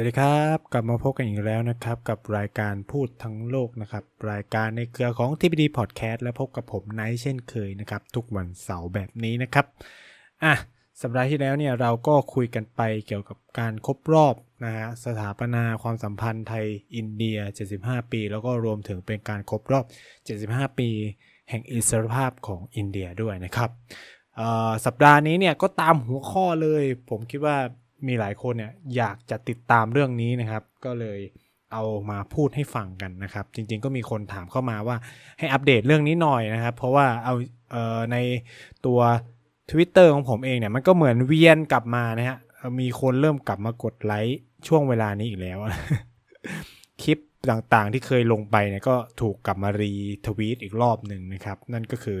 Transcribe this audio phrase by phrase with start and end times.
[0.00, 9.66] สวัสดีครับ กลับมาพบกันอีกแล้วนะครับ กับรายการพูดทั้งโลกนะครับ รายการในเครือของ TPD Podcast และพบกับผมไนท์เช่นเคยนะครับ ทุกวันเสาร์แบบนี้นะครับ
[10.44, 10.54] อะ
[11.02, 17.38] สัปดาห์ที่แล้วเนี่ยเราก็คุยกันไปเกี่ยวกับการครบรอบนะฮะสถาปนาความสัมพันธ์ไทยอินเดีย
[17.74, 19.84] 75 ปี แล้วก็รวมถึงเป็นการครบรอบ
[20.30, 20.90] 75 ปี
[21.50, 23.70] แห่งอิสรภาพของอินเดียด้วยนะครับ
[24.86, 27.58] สัปดาห์นี้เนี่ยก็ตามหัวข้อเลย ผมคิดว่า
[28.06, 31.20] มีหลายคนเนี่ยอยากจะติดตามเรื่องนี้นะครับ ก็เลย
[31.72, 34.96] เอามาพูดให้ฟังกันนะครับ จริง ๆ ก็มีคนถามเข้ามาว่า
[35.38, 37.34] ให้อัปเดตเรื่องนี้หน่อยนะครับ เพราะว่าเอา
[37.70, 38.16] เอ่อใน
[38.86, 39.00] ตัว
[39.70, 42.38] Twitter ของผมเองเนี่ยมันก็เหมือนเวียนกลับมานะฮะ
[42.80, 45.58] มีคนเริ่มกลับมากดไลค์ช่วงเวลานี้อีกแล้ว
[47.02, 47.18] คลิป
[47.50, 49.92] ต่างๆที่เคยลงไปเนี่ยก็ถูกกลับมารี
[50.26, 52.20] ทวีตอีกรอบหนึ่งนะครับ นั่นก็คือ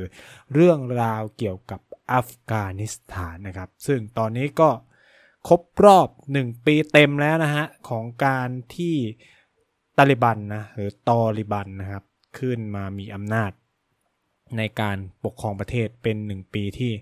[0.54, 1.80] เรื่องราวเกี่ยวกับ
[2.12, 4.68] อัฟกานิสถานนะครับ ซึ่งตอนนี้ก็
[5.48, 8.94] ครบรอบ 1 ปีเต็มแล้วนะฮะ ของการที่
[9.98, 12.04] ตาลิบันนะหรือตอริบันนะครับ
[12.38, 13.50] ขึ้นมามีอำนาจ
[14.58, 16.92] ในการปกครองประเทศเป็น 1 ปีที่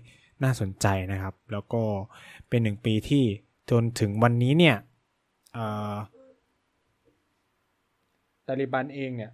[0.43, 1.83] น่าสนใจนะครับ แล้วก็
[2.49, 3.23] เป็น 1 ปีที่
[3.71, 4.77] จนถึงวันนี้เนี่ย
[8.47, 9.31] ตาลิบันเองเนี่ย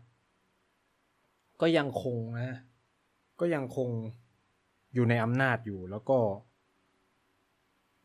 [1.61, 2.59] ก็ยังคงนะ
[3.39, 3.89] ก็ยังคง
[4.93, 6.17] อยู่ในอำนาจอยู่แล้วก็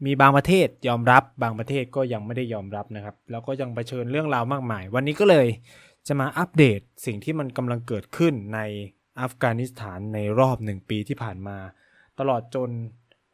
[0.05, 5.47] มีบางประเทศยอมรับบางประเทศก็ยังไม่ได้ยอมรับนะครับ แล้วก็ยังเผชิญเรื่องราวมากมาย วันนี้ก็เลย
[6.07, 8.61] จะมาอัปเดตสิ่งที่มันกำลังเกิดขึ้นใน
[9.21, 11.59] อัฟกานิสถานในรอบหนึ่งปีที่ผ่านมา
[12.19, 12.71] ตลอดจน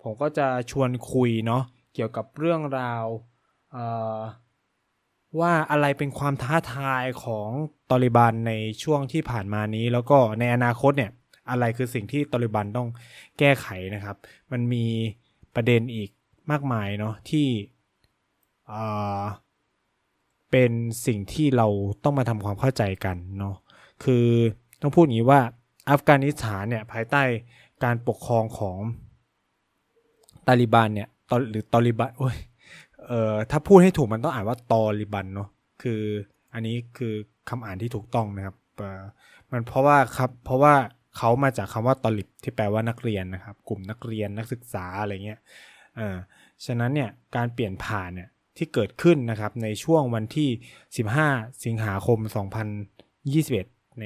[0.03, 1.63] ผมก็จะชวนคุยเนาะ
[1.95, 3.05] เกี่ยวกับเรื่องราว
[5.41, 7.49] ว่าอะไรเป็นความท้าทายของ
[7.91, 8.53] ตอริบันใน
[8.83, 11.13] ช่วงที่ผ่านมานี้ แล้วก็ในอนาคตเนี่ย
[11.51, 12.89] อะไรคือสิ่งที่ตอริบันต้อง
[13.39, 14.17] แก้ไขนะครับ
[14.53, 14.85] มันมี
[15.55, 16.11] ประเด็นอีก
[16.51, 17.47] มากมายเนาะที่
[18.67, 18.83] เอ่
[19.21, 19.23] อ
[20.51, 20.73] เป็น
[21.07, 21.67] สิ่งที่เรา
[22.05, 23.57] ต้องมาทำความเข้าใจกันเนาะ
[24.05, 24.27] คือ
[24.83, 25.41] ต้องพูดอย่างนี้ว่า
[25.91, 27.23] อัฟกานิสถานเนี่ยภายใต้
[27.85, 28.79] การปกครองของ
[30.47, 32.37] ตาลิบันเนี่ยตอหรือตอริบันโอ้ย
[33.07, 35.49] เอ่อถ้าพูดให้ถูกมันต้องอ่านว่าตอริบันเนาะ
[35.83, 36.03] คือ
[36.53, 37.15] อันนี้คือ
[37.49, 39.03] คำอ่านที่ถูกต้องนะครับเอ่อ
[39.51, 40.75] มันเพราะว่าครับเพราะว่า
[41.17, 45.41] เขามาจากคำว่าตอลิบที่แปลว่านักเรียนนะครับ กลุ่มนักเรียนนักศึกษาอะไรเงี้ย
[45.99, 46.17] อ่า
[46.65, 50.51] ฉะนั้นเนี่ยการเปลี่ยนผ่านเนี่ยที่เกิดขึ้นนะครับในช่วงวันที่
[51.07, 52.19] 15 สิงหาคม
[52.89, 54.05] 2021 ใน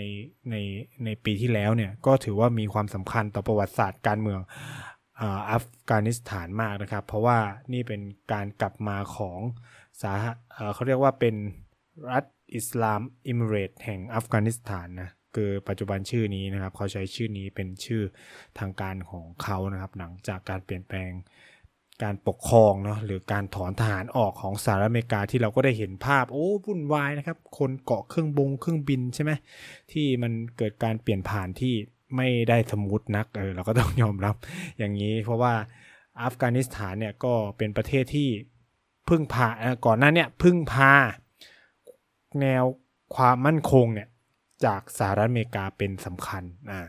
[0.51, 0.57] ใน
[1.05, 4.41] ในปีที่แล้วเนี่ยก็ถือว่ามีความสำคัญต่อประวัติศาสตร์การเมือง
[5.21, 7.39] อ่าอัฟกานิสถานมากนะครับ เพราะว่า
[7.73, 8.01] นี่เป็น
[8.33, 9.39] การกลับมาของ
[10.03, 10.13] สา
[10.75, 11.35] เขาเรียกว่าเป็น
[12.11, 12.25] รัฐ
[12.57, 18.03] อิสลามอิมเรตแห่งอัฟกานิสถานนะคือปัจจุบันชื่อนี้นะครับ เขาใช้ชื่อนี้เป็นชื่อ
[18.59, 21.11] ทางการของเขานะครับ หลังจากการเปลี่ยนแปลง
[22.03, 29.33] การปกครองเนาะหรือการถอนทหารออกของสหรัฐอเมริกาที่เราก็ได้เห็นภาพโอ้วุ่นวายนะครับ คนเกาะเครื่องบงเครื่องบินใช่ไหม
[29.93, 31.75] ที่มันเกิดการเปลี่ยนผ่านที่
[32.17, 34.35] ไม่ได้ smooth นักเออเราก็ต้องยอมรับ
[34.79, 35.55] อย่างนี้ เพราะว่า
[36.23, 38.29] อัฟกานิสถานเนี่ยก็เป็นประเทศที่
[39.09, 40.93] พึ่งพาอ่อก่อนหน้าเนี่ยพึ่งพา
[42.41, 42.65] แนว
[43.17, 44.09] ความมั่นคงเนี่ย
[44.65, 46.81] จากสหรัฐอเมริกาเป็นสำคัญอ่า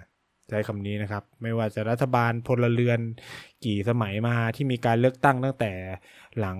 [0.51, 2.99] ใช้คำนี้นะครับ ไม่ว่าจะรัฐบาลพลเรือน
[3.65, 5.71] กี่สมัยมาที่มีการเลือกตั้งตั้งแต่
[6.39, 6.57] หลัง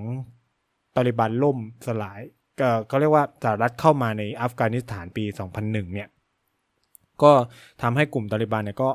[0.96, 1.57] ตาลิบันล่ม
[1.88, 2.22] สลาย
[2.59, 5.24] ก็เขาเรียกว่าสหรัฐเข้ามาในอัฟกานิสถานปี
[5.59, 6.09] 2001 เนี่ย
[7.24, 7.31] ก็
[7.81, 8.90] ทำให้กลุ่มตาลิบันเนี่ยก็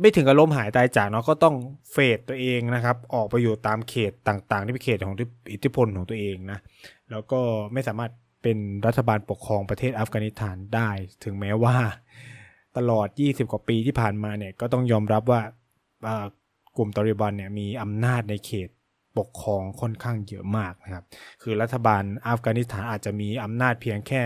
[0.00, 1.56] ไม่ถึงกับล้มหายตายจากเนาะก็ต้อง
[1.92, 5.16] เฟดตัวเองนะครับ ออกไปอยู่ตามเขตต่างๆ ที่เป็นเขตของ
[5.52, 6.58] อิทธิพลของตัวเองนะ
[7.10, 7.40] แล้วก็
[7.72, 8.12] ไม่สามารถ
[8.42, 10.90] เป็นรัฐบาลปกครองประเทศอัฟกานิสถานได้
[11.24, 11.76] ถึงแม้ว่า
[12.76, 15.40] ตลอด 20 กว่าปีที่ผ่านมาเนี่ยก็ต้องยอมรับว่า
[16.76, 18.68] กลุ่มตอริบันเนี่ยมีอำนาจในเขต
[19.18, 21.04] ปกครองค่อนข้างเยอะมากนะครับ
[21.42, 24.22] คือรัฐบาลอัฟกานิสถานอาจจะมีอำนาจเพียงแค่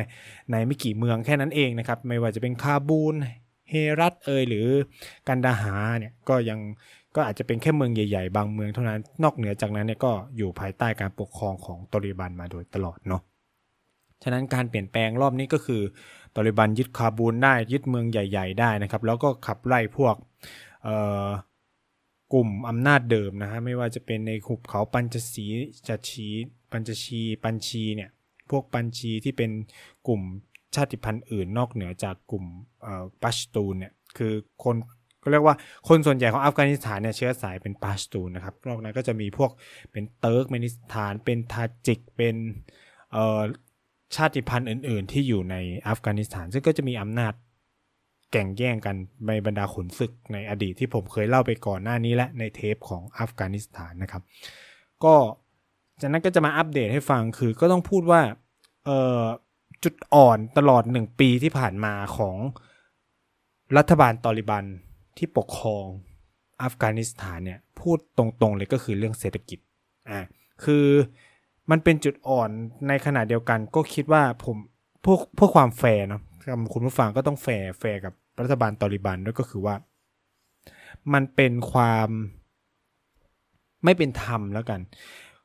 [0.50, 3.14] ในไม่กี่เมืองแค่นั้นเองนะครับ ไม่ว่าจะเป็นคาบูล
[3.70, 4.66] เฮรัตเอยหรือ
[5.28, 6.58] กันดาหาเนี่ยก็ยัง
[7.16, 13.22] ก็อาจจะเป็นแค่เมืองใหญ่ๆ บางเมืองเท่านั้น นอกเหนือจากนั้นเนี่ยก็อยู่ภายใต้การปกครองของตอริบันมาโดยตลอดเนาะ
[14.22, 15.82] ฉะนั้นการเปลี่ยนแปลงรอบนี้ก็คือ
[16.34, 20.14] ตอริบันยึดคาบูลได้ยึดเมืองใหญ่ ๆ ได้นะครับ แล้วก็ขับไล่พวก
[22.32, 28.10] กลุ่มอำนาจเดิมนะฮะไม่ว่าจะเป็นในหุบเขาปัญจชีร์ปัญจชีร์ปัญจชีร์เนี่ย
[28.50, 29.50] พวกปัญจชีร์ที่เป็น
[30.06, 30.22] กลุ่ม
[30.74, 32.44] ชาติพันธุ์อื่นนอกเหนือจากกลุ่ม
[33.22, 34.32] ปัชตูนเนี่ยคือ
[34.64, 34.76] คน
[35.22, 35.56] ก็เรียกว่า
[35.88, 39.50] คนส่วนใหญ่ของอัฟกานิสถานเนี่ยเชื้อสายเป็นปัชตูนนะครับนอกนั้นก็จะมีพวก
[39.92, 42.36] เป็นเติร์กเมนิสถานเป็นทาจิกเป็น
[43.12, 43.42] เอ่อ
[44.14, 45.56] ชาติพันธุ์อื่น ๆ ที่อยู่ใน
[45.88, 47.32] อัฟกานิสถาน ซึ่งก็จะมีอำนาจ
[48.32, 48.96] แก่งแย่งกัน
[49.28, 54.22] ในบรรดาขุนศึกในอดีตที่ผมเคยเล่าไปก่อนหน้านี้และในเทปของอัฟกานิสถานนะครับ
[55.04, 55.14] ก็
[56.00, 58.20] จากนั้นก็จะมาอัปเดตให้ฟังคือก็ต้องพูดว่า
[58.84, 59.22] เออ
[59.84, 62.36] จุดอ่อนตลอดหนึ่งปีที่ผ่านมาของ
[63.76, 64.64] รัฐบาลตอริบัน
[65.16, 65.86] ที่ปกครอง
[66.62, 69.58] อัฟกานิสถานเนี่ยพูดตรงๆเลยก็คือเรื่องเศรษฐกิจ
[70.10, 70.20] อ่า
[70.64, 70.86] คือ
[71.70, 72.50] มันเป็นจุดอ่อน
[72.88, 74.56] ในขณะเดียวกัน ก็คิดว่าผม
[75.04, 76.22] พวกพวกความแฟร์เนาะ
[76.72, 79.74] คุณผู้ฟังก็ต้อง fair fair กับรัฐบาลตาลีบันด้วยก็คือว่า
[81.12, 82.08] มันเป็นความ
[83.84, 84.80] ไม่เป็นธรรมแล้วกัน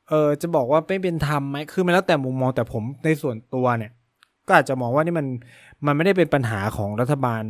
[0.08, 3.92] เออจะบอกว่าไม่เป็นธรรมไหมคือมันแล้วแต่มุมมองแต่ผมในส่วนตัวเนี่ย
[4.46, 5.26] ก็อาจจะมองว่านี่มัน
[5.86, 7.42] มันไม่ได้เป็นปัญหาของรัฐบาล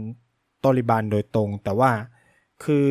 [0.65, 1.91] ตาลีบันโดยตรง แต่ว่า
[2.65, 2.89] คือ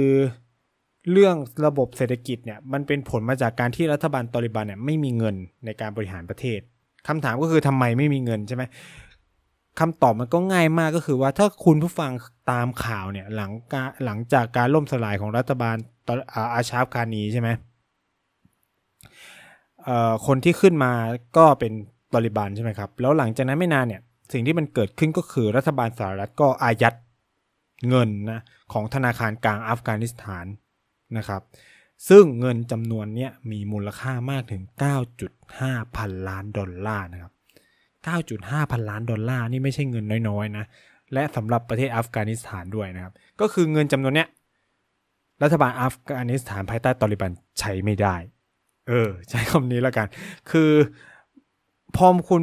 [1.12, 6.60] เรื่องระบบเศรษฐกิจเนี่ยมันเป็นผลมาจากการที่รัฐบาลตาลีบันเนี่ยไม่มีเงินในการบริหารประเทศ
[7.08, 8.64] คำถามก็คือทำไมไม่มีเงินใช่ไหม
[9.80, 12.12] คำตอบมันก็ง่ายมากก็คือว่าถ้าคุณผู้ฟัง
[12.52, 15.76] ตามข่าวเนี่ยหลังการหลังจากการล่มสลายของรัฐบาล
[16.54, 17.50] อาชาฟคานีใช่ไหม
[20.28, 20.92] คนที่ขึ้นมา
[21.38, 21.74] ก็เป็น
[22.14, 24.02] ตอริบันใช่ไหมครับ แล้วหลังจากนั้นไม่นานเนี่ย
[24.34, 26.94] สิ่งที่มันเกิดขึ้นก็คือรัฐบาลสหรัฐก็อายัด
[27.90, 28.42] เงินนะ
[28.74, 30.46] ของธนาคารกลางอัฟกานิสถาน
[31.18, 31.42] นะครับ
[32.10, 34.64] ซึ่งเงินจำนวนนี้มีมูลค่ามากถึง
[35.30, 37.34] 9.5 พันล้านดอลลาร์นะครับ
[38.22, 40.66] 9.5 พันล้านดอลลาร์นี่ไม่ใช่เงินน้อยๆนะ
[41.14, 44.30] และสำหรับประเทศอัฟกานิสถานด้วยนะครับ ก็คือเงินจำนวนเนี้ย
[45.44, 48.16] รัฐบาลอัฟกานิสถานภายใต้ตอริบันใช้ไม่ได้
[48.88, 50.08] เออ ใช้คำนี้แล้วกัน
[50.52, 50.72] คือ
[51.96, 52.42] พอคุณ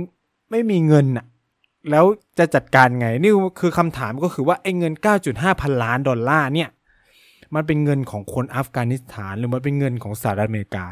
[0.50, 1.26] ไม่มีเงินอะ
[1.90, 2.04] แล้ว
[2.38, 4.92] จะจัดการไง นี่คือคำถามก็คือว่าไอ้เงิน
[5.26, 6.68] 9.5 พันล้านดอลลาร์เนี่ย
[7.54, 10.86] มันเป็นเงินของคนอัฟกานิสถาน หรือมันเป็นเงินของสหรัฐอเมริกา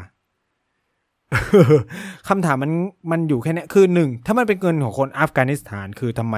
[2.27, 2.71] คำถามมัน
[3.11, 6.35] มันอยู่แค่นี้คือหนึ่งถ้ามันเป็นเงินของคนอัฟกานิสถานคือทำไม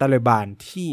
[0.00, 0.90] ตาลิบานที่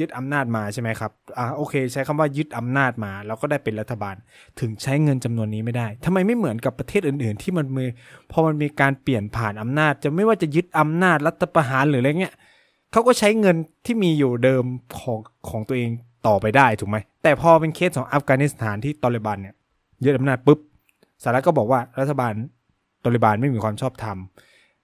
[0.00, 4.16] ยึดอำนาจมาใช่ไหมครับอ่าโอเค ใช้คำว่ายึดอำนาจมา แล้วก็ได้เป็นรัฐบาล
[4.60, 7.84] ถึงใช้เงินจำนวนนี้ไม่ได้ทำไมไม่เหมือนกับประเทศอื่น ๆ ที่มันมี
[8.30, 12.34] พอมันมีการเปลี่ยนผ่านอำนาจ จะไม่ว่าจะยึดอำนาจรัฐประหารหรืออะไรเงี้ย
[12.92, 13.56] เขาก็ใช้เงิน
[13.86, 14.64] ที่มีอยู่เดิม
[14.98, 15.18] ของ
[15.48, 15.90] ของตัวเอง
[16.26, 19.54] ต่อไปได้ถูกไหม แต่พอเป็นเคสของอัฟกานิสถานที่ตอริบันเนี่ย
[20.04, 20.58] ยึดอำนาจปุ๊บ
[21.22, 22.32] สหรัฐก็บอกว่ารัฐบาล
[23.04, 24.16] ตอริบันไม่มีความชอบธรรม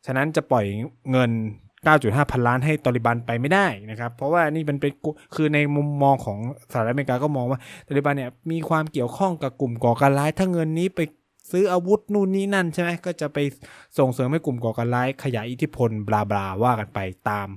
[0.07, 0.65] ฉะนั้นจะปล่อย
[1.11, 1.31] เงิน
[1.81, 4.93] 9.5 พันล้านให้ตอริบันไปไม่ได้นะครับ เพราะว่านี่มันเป็น
[5.35, 6.39] คือในมุมมองของ
[6.73, 11.01] สหรัฐอเมริกาก็มองว่าตอริบันเนี่ยมีความเกี่ยวข้องกับกลุ่มก่อการร้ายถ้าเงินนี้ไป
[11.51, 13.39] ซื้ออาวุธนู่นนี่นั่นใช่ไหมก็จะไป
[13.99, 16.99] ส่งเสริมให้กลุ่มก่อการร้ายขยายอิทธิพลบลาบลาว่ากันไป
[17.31, 17.49] ตาม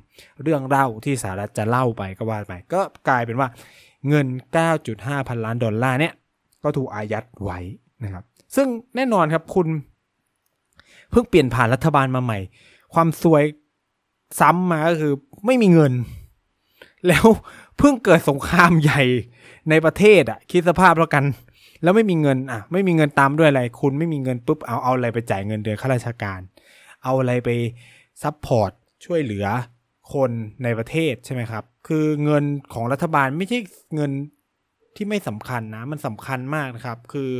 [0.42, 3.48] เรื่องเล่าที่สหรัฐจะเล่าไปก็ว่าไป ก็กลายเป็นว่า
[4.10, 4.28] เงิน
[4.78, 6.14] 9.5 พันล้านดอลลาร์เนี่ย
[6.64, 7.60] ก็ถูกอายัดไว้
[8.04, 8.24] นะครับ
[8.56, 9.68] ซึ่งแน่นอนครับคุณ
[11.12, 12.40] เพิ่งเปลี่ยนผ่านรัฐบาลมาใหม่
[12.94, 13.44] ความซวย
[14.40, 15.14] ซ้ำมาก็คือ
[15.46, 15.94] ไม่มีเงิน
[17.08, 17.26] แล้ว
[17.78, 19.02] เพิ่งเกิดสงครามใหญ่
[19.70, 21.24] ในประเทศอะ่ะคิดสภาพแล้วกัน
[21.84, 26.40] แล้วไม่มีเงินอะไม่มีเงินตามด้วยอะไร คุณไม่มีเงินปุ๊บเอาเอาอะไรไปจ่ายเงินเดือนข้าราชการ
[27.04, 27.50] เอาอะไรไป
[28.24, 28.72] support
[29.06, 29.46] ช่วยเหลือ
[30.14, 30.32] คน
[30.64, 32.44] ในประเทศใช่ไหมครับ คือเงิน
[32.74, 33.60] ของรัฐบาลไม่ใช่
[33.96, 34.12] เงิน
[34.96, 37.32] ที่ไม่สำคัญนะ มันสำคัญมากนะครับ คือ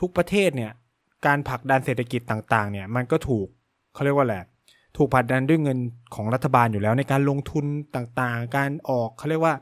[0.00, 0.72] ทุกประเทศเนี่ย
[1.26, 3.46] การผลักดันเศรษฐกิจต่างๆ เนี่ยมันก็ถูก
[3.94, 4.42] เขาเรียกว่าแหละ
[4.96, 5.78] ถูกผลักดันด้วยเงิน
[6.14, 7.64] ของรัฐบาลอยู่แล้วในการลงทุน
[7.96, 9.54] ต่างๆ การออกเขาเรียกว่า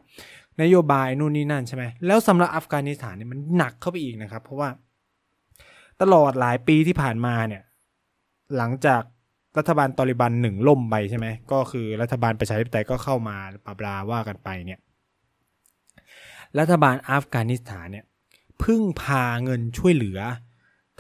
[0.63, 4.69] นโยบายนู่นนี่นั่นใช่ไหมแล้วสำหรับอัฟกานิสถานเนี่ยมันหนักเข้าไปอีกนะครับ เพราะว่า
[6.03, 7.63] ตลอดหลายปีที่ผ่านมาเนี่ย
[8.57, 9.03] หลังจาก
[9.59, 14.81] รัฐบาลตอริบันหนึ่งล่มไปใช่ไหมก็คือรัฐบาลประชาธิปไตยก็เข้ามาปราบราว่ากันไปเนี่ย
[16.59, 18.05] รัฐบาลอัฟกานิสถานเนี่ย
[18.63, 20.21] พึ่งพาเงินช่วยเหลือ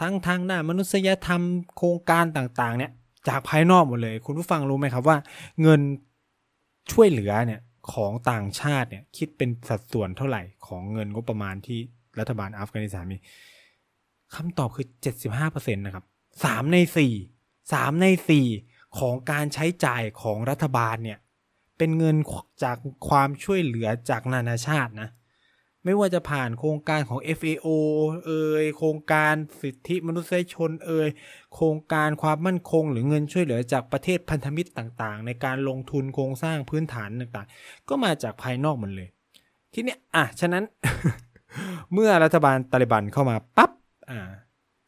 [0.00, 1.42] ทั้งทางด้านมนุษยธรรม
[1.76, 2.92] โครงการต่างๆ เนี่ย
[3.28, 5.16] จากภายนอกหมดเลย คุณผู้ฟังรู้ไหมครับว่า
[5.62, 5.80] เงิน
[6.92, 7.60] ช่วยเหลือเนี่ย
[7.92, 11.78] ของต่างชาติเนี่ยคิดเป็นสัดส่วนเท่าไหร่ของเงินงบประมาณที่
[12.18, 13.18] รัฐบาลอัฟกานิสถานมี
[14.34, 14.86] คำตอบคือ
[15.30, 16.04] 75%นะครับ
[16.44, 17.14] สามในสี่
[17.72, 18.46] สามในสี่
[18.98, 21.18] ของการใช้จ่ายของรัฐบาลเนี่ย
[21.78, 22.16] เป็นเงิน
[22.64, 22.76] จาก
[23.08, 25.08] ความช่วยเหลือจากนานาชาตินะ
[25.84, 27.68] ไม่ว่าจะผ่านโครงการของ FAO
[28.26, 31.08] เอ่ยโครงการสิทธิมนุษยชนเอ่ย
[31.54, 39.08] โครงการความมั่นคง หรือเงินช่วยเหลือจากประเทศพันธมิตรต่างๆ ในการลงทุนโครงสร้างพื้นฐานต่างๆ ก็มาจากภายนอกหมดเลย
[39.74, 40.64] ทีนี้อะฉะนั้น
[41.92, 43.70] เมื่อรัฐบาลตาลิบันเข้ามาปับ๊บ
[44.10, 44.20] อ่า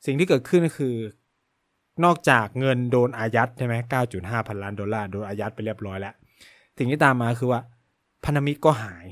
[0.06, 0.96] สิ่งที่เกิดขึ้นก็คือ
[2.04, 3.74] นอกจากเงินโดนอายัดใช่ไหม
[4.12, 6.14] 9.5 พันล้านดอลลาร์โดนอายัดไปเรียบร้อยแล้ว
[6.78, 7.60] สิ่งที่ตามมาคือว่า
[8.24, 9.06] พันธมิตรก็หาย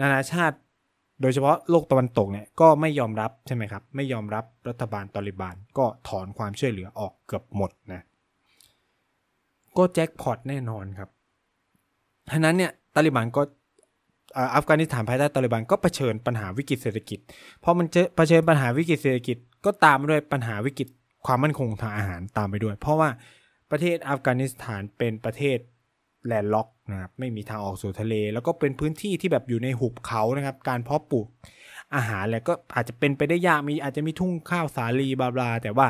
[0.00, 0.56] นานาชาติ
[1.20, 8.02] โดยเฉพาะโลกตะวันตกเนี่ยก็ไม่ยอมรับใช่ไหมครับ ไม่ยอมรับรัฐบาลตอริบานก็ถอนความช่วยเหลือออกเกือบหมดนะ
[9.76, 11.08] ก็แจ็คพอตแน่นอนครับ
[12.32, 13.42] ฉะนั้นเนี่ยตาลิบันก็
[14.54, 17.18] อัฟกานิสถานภายใต้ตาลิบันก็เผชิญปัญหาวิกฤตเศรษฐกิจ
[17.64, 20.88] พอมันเจอเผชิญปัญหาวิกฤตเศรษฐกิจ ก็ตามด้วยปัญหาวิกฤต
[21.26, 23.08] ความมั่นคงทางอาหารตามไปด้วย เพราะว่า
[23.70, 25.58] ประเทศอัฟกานิสถานเป็นประเทศ
[26.26, 31.26] แลนด์ล็อกนะครับไม่มีทางออกสู่ทะเล แล้วก็เป็นพื้นที่ที่แบบอยู่ในหุบเขานะครับ การเพาะปลูก
[31.94, 35.86] อาหารแหละก็อาจจะเป็นไปได้ยากมีอาจจะมีทุ่งข้าวสาลีบลาบลาแต่ว่า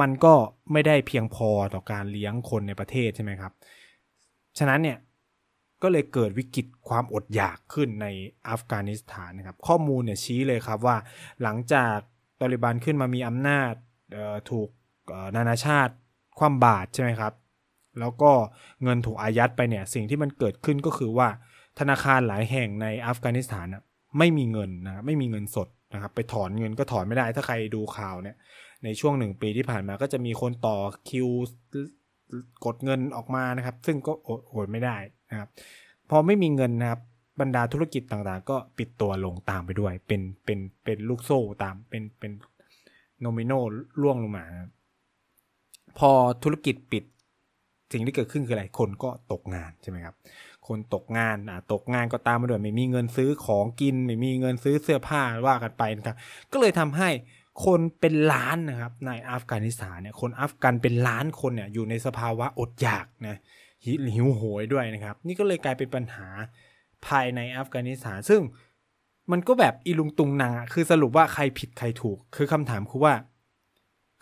[0.00, 0.34] มันก็
[0.72, 3.52] ไม่ได้เพียงพอต่อการเลี้ยงคนในประเทศใช่ไหมครับ
[4.58, 4.98] ฉะนั้นเนี่ย
[5.82, 8.06] ก็เลยเกิดวิกฤตความอดอยากขึ้นใน
[8.48, 10.96] อัฟกานิสถานนะครับ ข้อมูลเนี่ยชี้เลยครับว่า
[11.42, 11.96] หลังจาก
[12.40, 13.72] ตาลิบันขึ้นมามีอำนาจ
[14.50, 14.68] ถูก
[15.36, 15.94] นานาชาติ
[16.38, 17.32] คว่ำบาตรใช่ไหมครับ
[18.00, 18.30] แล้วก็
[18.82, 21.28] เงินถูกอายัดไปเนี่ย สิ่งที่มันเกิดขึ้นก็คือว่า
[21.78, 23.66] ธนาคารหลายแห่งในอัฟกานิสถาน
[24.18, 28.36] ไม่มีเงินนะไม่มีเงินสดนะครับไปถอนเงินก็ถอนไม่ได้ถ้าใครดูข่าวเนี่ย
[28.84, 30.76] ในช่วงหนึ่งปีที่ผ่านมาก็จะมีคนต่อ
[31.08, 31.28] คิว
[32.64, 34.12] กดเงินออกมานะครับ ซึ่งก็
[34.48, 34.96] โอดไม่ได้
[35.30, 35.48] นะครับ
[36.10, 37.00] พอไม่มีเงินนะครับ
[37.40, 42.32] บรรดาธุรกิจต่างๆ ก็ปิดตัวลงตามไปด้วย เป็นเป็นเป็นลูกโซ่ตามเป็นเป็น
[43.20, 43.52] โนมิโน
[44.02, 44.44] ล่วงลงมา
[45.98, 46.10] พอ
[46.42, 47.04] ธุรกิจปิด
[47.94, 50.14] สิ่งที่เกิดขึ้นคืออะไรคนก็ตกงานใช่ไหมครับ
[50.68, 56.16] คนตกงานอะตกงานก็ตามมาด้วยไม่มีเงินซื้อของกิน ไม่มีเงินซื้อเสื้อผ้าว่ากันไปนะครับ
[56.52, 57.08] ก็เลยทำให้
[57.64, 63.36] คนเป็นล้านนะครับในอัฟกานิสถานเนี่ยคนอัฟกันเป็นล้านคนเนี่ยอยู่ในสภาวะอดอยากนะ
[64.14, 66.26] หิวโหยด้วยนะครับ นี่ก็เลยกลายเป็นปัญหา
[67.06, 68.40] ภายในอัฟกานิสถาน ซึ่ง
[69.32, 73.14] มันก็แบบอีลุงตุงนางคือสรุปว่าใครผิดใครถูก คือคำถามคือว่า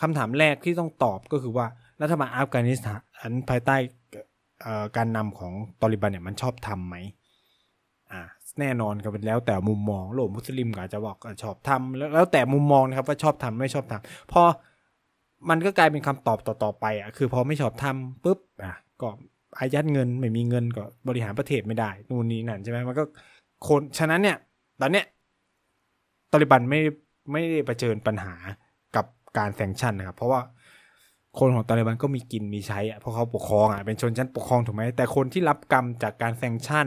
[0.03, 1.67] คำถามแรกที่ต้องตอบก็คือว่า
[2.03, 2.95] รัฐบาลอัฟกานิสถา
[3.31, 3.77] นภายใต้
[4.97, 6.97] การนำของตอริบันเนี่ยมันชอบทำไหม
[8.13, 8.21] อ่า
[8.61, 14.43] แน่นอนครับเป็นแล้วแต่มุมมองโลกมุสลิมก็อาจจะบอกชอบทำแล้วแล้วแต่มุมมองนะครับว่าชอบทำไม่ชอบทำพอ
[15.49, 19.09] มันก็กลายเป็นคำตอบต่อๆไปอะคือพอไม่ชอบทำปุ๊บอะก็
[19.59, 23.05] อายัดเงินไม่มีเงินก็บริหารประเทศไม่ได้นู่นนี่นั่นใช่ไหมมันก็
[23.67, 24.37] คนฉะนั้นเนี่ย
[24.81, 25.07] ตอนเนี้ย
[26.33, 26.81] ตอริบันไม่
[27.33, 28.35] ไม่ได้ประเชิญปัญหา
[28.97, 29.07] กับ
[29.39, 30.41] การแซงชั่นนะครับ เพราะว่า
[31.39, 36.87] คนของตาลิบันก็มีกินมีใช้อะเพราะเขาปกครองอะเป็นชนชั้นปกครองถูกไหมแต่คนที่รับกรรมจากการแซงชั่น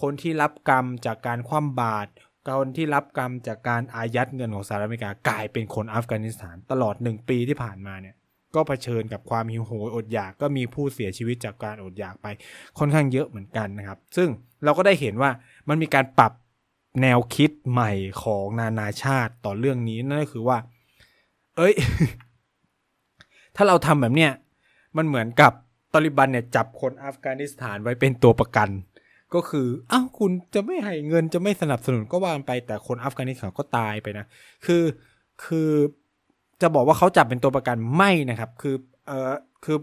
[0.00, 2.10] คนที่รับกรรมจากการคว่ำบาตร
[2.58, 8.14] คนที่รับกรรมจากการอายัดเงินของสหรัฐอเมริกากลายเป็นคนอัฟกานิสถานตลอดหนึ่งปีที่ผ่านมาเนี่ย
[8.54, 12.26] ก็เผชิญกับความหิวโหยอดอยากก็มีผู้เสียชีวิตจากการอดอยากไป
[12.78, 14.28] ค่อนข้างเยอะเหมือนกันนะครับ ซึ่ง
[14.64, 15.30] เราก็ได้เห็นว่า
[15.68, 16.32] มันมีการปรับ
[17.02, 17.92] แนวคิดใหม่
[18.22, 20.58] ของนานาชาติต่อเรื่องนี้นั่นก็คือว่า
[21.56, 21.74] เอ้ย
[23.56, 24.32] ถ้าเราทำแบบเนี้ย
[24.96, 25.52] มันเหมือนกับ
[25.92, 28.68] ตอริบันเนี่ยจับคนอัฟกานิสถานไว้เป็นตัวประกัน
[29.34, 34.26] ก็คืออ้าวคุณจะไม่ให้เงินจะไม่สนับสนุนก็ว่าไปแต่คนอัฟกานิสถานก็ตายไปนะ
[34.66, 34.82] คือ
[35.44, 35.70] คือ
[36.62, 38.74] จะบอกว่าเขาจับเป็นตัวประกันไม่นะครับ คือ
[39.06, 39.32] เอ่อ
[39.64, 39.76] คือ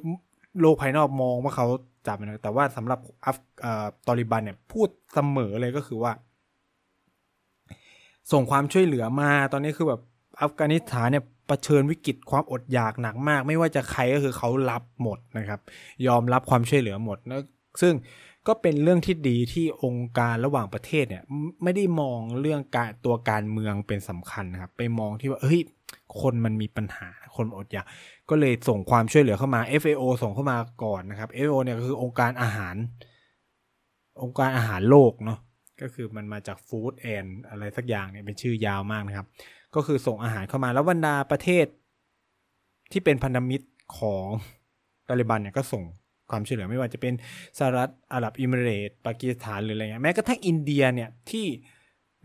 [0.60, 1.68] โลกภายนอกมองว่าเขา
[2.08, 6.12] จับนะแต่ว่าสำหรับอัฟเอ่อตอริบันเนี่ยพูดเสมอเลยก็คือว่า
[8.32, 10.02] ส่งความช่วยเหลือมาตอนนี้คือแบบ
[10.42, 15.60] อัฟกานิสถานเนี่ย เผชิญวิกฤตความอดอยากหนักมาก ไม่ว่าจะใครก็คือเขารับหมดนะครับ
[16.08, 17.42] ยอมรับความช่วยเหลือหมดนะ
[17.82, 17.94] ซึ่ง
[18.48, 21.24] ก็เป็นเรื่องที่ดีที่องค์การระหว่างประเทศเนี่ย
[21.64, 25.62] ไม่ได้มองเรื่องการตัวการเมืองเป็นสำคัญนะครับ ไปมองที่ว่าเฮ้ย
[26.22, 27.86] คนมันมีปัญหาคนอดอยาก
[28.30, 32.76] ก็เลยส่งความช่วยเหลือเข้ามา FAO ส่งเข้ามาก่อนนะครับ FAO เนี่ยก็คือองค์การอาหาร
[34.24, 35.40] องค์การอาหารโลกเนาะ
[35.82, 39.28] ก็คือมันมาจากฟู้ดแอนอะไรสักอย่างเนี่ยเป็นชื่อยาวมากนะครับ
[39.76, 41.66] ก็คือส่งอาหารเข้ามาแล้วบรรดาประเทศ
[42.92, 44.26] ที่เป็นพันธมิตรของ
[45.08, 45.84] ตาลิบันเนี่ยก็ส่ง
[46.32, 47.14] ความช่วยเหลือไม่ว่าจะเป็น
[47.58, 51.48] สหรัฐอาหรับอิมิเรตปากีสถานหรืออะไรเงี้ยแม้กระทั่งอินเดียเนี่ยที่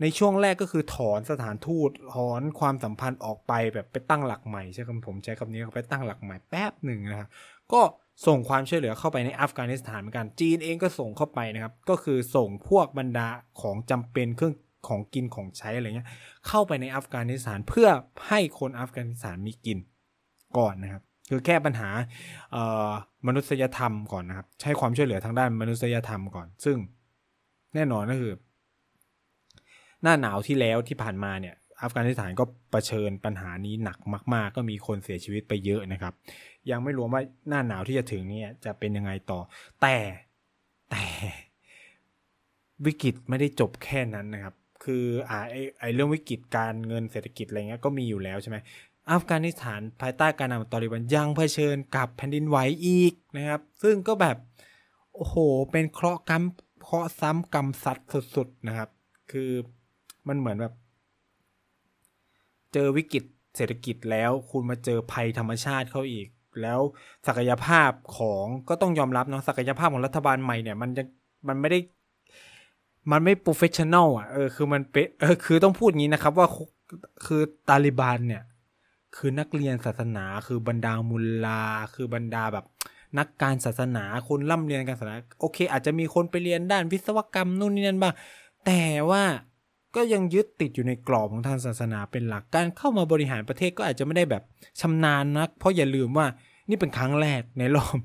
[0.01, 7.29] ในช่วงแรกก็คือถอนสถานทูตถอนความสัมพันธ์ออกไปแบบไปตั้งหลักใหม่ใช่คำผมใช้คำนี้ไปตั้งหลักใหม่แป๊บหนึ่งนะครับ
[7.73, 7.81] ก็
[8.27, 13.27] ส่งความช่วยเหลือเข้าไปในอัฟกานิสถานเหมือนกัน จีนเองก็ส่งเข้าไปนะครับ ก็คือส่งพวกบรรดา
[13.61, 14.55] ของจำเป็นเครื่อง
[14.87, 16.09] ของกินของใช้อะไรเงี้ย
[16.47, 17.87] เข้าไปในอัฟกานิสถานเพื่อ
[18.27, 19.77] ให้คนอัฟกานิสถานมีกิน
[20.57, 21.89] ก่อนนะครับ คือแก้ปัญหา
[23.27, 26.77] มนุษยธรรมก่อนนะครับ ใช้ความช่วยเหลือทางด้านมนุษยธรรมก่อน ซึ่ง
[27.75, 28.33] แน่นอนก็คือ
[30.03, 33.97] หน้าหนาวที่แล้วที่ผ่านมาเนี่ยอัฟกานิสถานก็เผชิญปัญหานี้หนัก
[34.33, 36.13] มาก ๆ ก็มีคนเสียชีวิตไปเยอะนะครับ
[36.71, 39.39] ยังไม่รวมว่าหน้าหนาวที่จะถึงเนี่ยจะเป็นยังไงต่อ
[39.81, 39.95] แต่
[40.91, 41.03] แต่
[42.85, 48.57] วิกฤตไม่ได้จบแค่นั้นนะครับ คืออ่าไอไอเรื่องวิกฤตการเงินเศรษฐกิจอะไรเงี้ยก็มีอยู่แล้วใช่ไหม
[49.11, 54.37] อัฟกานิสถานภายใต้การนำตอริบันยังเผชิญกับแผ่นดินไหวอีกนะครับ ซึ่งก็แบบ
[55.15, 55.35] โอ้โห
[55.71, 56.43] เป็นเคราะห์กรรม
[56.83, 58.89] เคราะห์ซ้ำกรรมสัตว์สุดๆนะครับ
[59.31, 59.51] คือ
[60.27, 60.73] มันเหมือนแบบ
[62.73, 63.23] เจอวิกฤต
[63.55, 66.27] เศรษฐกิจแล้วคุณมาเจอภัยธรรมชาติเข้าอีก
[66.61, 66.79] แล้ว
[67.27, 71.03] ศักยภาพของก็ต้องยอมรับเนาะศักยภาพของรัฐบาลใหม่เนี่ย มันจะ
[71.47, 71.79] มันไม่ได้
[73.11, 76.47] มันไม่ professional อะเออคือมันเป็นเออคือต้องพูดงี้นะครับว่า
[77.25, 78.43] คือตาลิบันเนี่ย
[79.15, 81.61] คือนักเรียนศาสนาคือบรรดามุลลา
[81.93, 82.65] คือบรรดาแบบ
[83.19, 88.13] นักการศาสนาคนร่ำเรียนการศาสนา โอเค อาจจะมีคนไปเรียนด้านวิศวกรรมนู่นนี่นั่นบ้าง
[88.65, 89.23] แต่ว่า
[89.95, 94.43] ก็ยังยึดติดอยู่ในกรอบของทางศาสนาเป็นหลักการเข้ามาบริหารประเทศก็อาจจะไม่ได้แบบ
[94.81, 96.27] ชำนาญนัก เพราะอย่าลืมว่า
[96.69, 97.97] นี่เป็นครั้งแรกในรอบ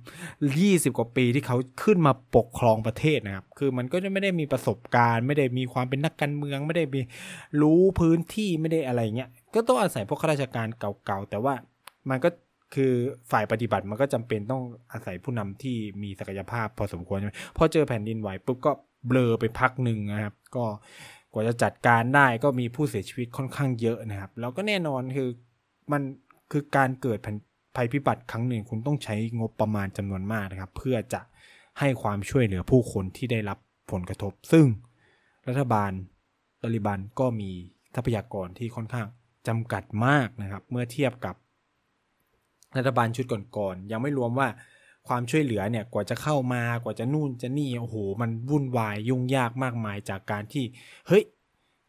[0.93, 7.01] 20 กว่าปีที่เขาขึ้นมาปกครองประเทศนะครับ คือมันก็จะไม่ได้มีประสบการณ์ ไม่ได้มีความเป็นนักการเมือง ไม่ได้มี
[7.61, 11.55] รู้พื้นที่ไม่ได้อะไรเงี้ย ก็ต้องอาศัยพวกข้าราชการเก่าๆ แต่ว่า
[12.11, 12.29] มันก็
[12.75, 12.93] คือ
[13.31, 14.63] ฝ่ายปฏิบัติมันก็จำเป็นต้อง
[14.93, 18.73] อาศัยผู้นำที่มีศักยภาพพอสมควรใช่ไหมพอเจอแผ่นดินไหวปุ๊บก็
[19.07, 20.65] เบลอไปพักหนึ่งนะครับ ก็
[21.33, 25.29] กว่าจะจัดการได้ก็มีผู้เสียชีวิตค่อนข้างเยอะนะครับ แล้วก็แน่นอนคือ
[25.93, 26.03] มัน
[26.53, 27.37] คือการเกิดแผ่น
[27.79, 31.21] ภัยพิบัติครั้งหนึ่งคุณต้องใช้งบประมาณจำนวนมากนะครับ เพื่อจะ
[31.79, 33.59] ให้ความช่วยเหลือผู้คนที่ได้รับ
[33.91, 34.67] ผลกระทบ ซึ่ง
[35.49, 35.91] รัฐบาล
[36.63, 37.51] ตาลิบันก็มี
[37.95, 39.07] ทรัพยากรที่ค่อนข้าง
[39.49, 41.35] จำกัดมากนะครับ เมื่อเทียบกับ
[42.77, 44.49] รัฐบาลชุดก่อนๆยังไม่รวมว่า
[45.09, 50.65] ความช่วยเหลือเนี่ยกว่าจะเข้ามากว่าจะนู่นจะนี่โอ้โหมันวุ่นวายยุ่งยากมากมายจากการที่
[51.09, 51.25] เฮ้ย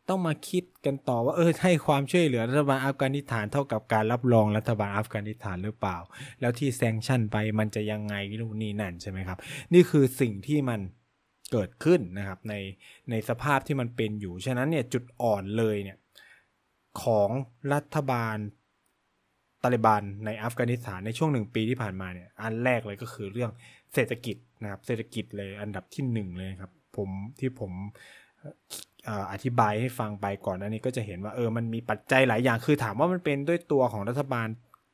[0.10, 5.98] ต้องมาคิดกันต่อว่าเออให้ความช่วยเหลือรัฐบาลอัฟกานิสถานเท่ากับการรับรองรัฐบาลอัฟกานิสถานหรือเปล่า
[6.42, 9.38] แล้วที่แซงชั่นไปมันจะยังไงนู่นนี่นั่นใช่ไหมครับ
[9.74, 10.80] นี่คือสิ่งที่มัน
[11.52, 12.54] เกิดขึ้นนะครับใน
[13.10, 15.98] ในสภาพที่มันเป็นอยู่ ฉะนั้นเนี่ยจุดอ่อนเลยเนี่ย
[17.04, 17.30] ของ
[17.74, 18.38] รัฐบาล
[19.64, 23.52] ตาลิบันในอัฟกานิสถานในช่วงหนึ่งปีที่ผ่านมาเนี่ยอันแรกเลยก็คือเรื่อง
[23.94, 27.72] เศรษฐกิจนะครับเศรษฐกิจเลยอันดับที่หนึ่งเลยครับผมที่ผม
[29.32, 34.48] อธิบายให้ฟังไปก่อนอันนี้ก็จะเห็นว่าเออมันมีปัจจัยหลายอย่างคือถามว่ามันเป็นด้วยตัวของรัฐบาล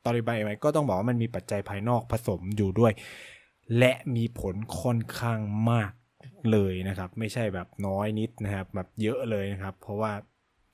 [0.04, 2.92] ตอริบันไหมก็ต้องบอกว่ามันมีปัจจัยภายนอกผสมอยู่ด้วย
[3.78, 5.40] และมีผลค่อนข้าง
[5.70, 5.92] มาก
[6.52, 10.12] เลยนะครับ ไม่ใช่แบบน้อยนิดนะครับแบบเยอะเลยนะครับ เพราะว่า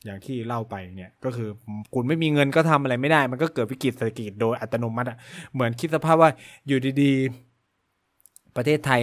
[0.04, 1.48] อย่างที่เล่าไปเนี่ยก็คือ
[1.94, 5.18] คุณไม่มีเงินก็ทำอะไรไม่ได้ มันก็เกิดวิกฤตเศรษฐกิจโดยอัตโนมัติอะ
[5.52, 6.30] เหมือนคิดสภาพว่า
[6.66, 9.00] อยู่ดีๆ ประเทศไทย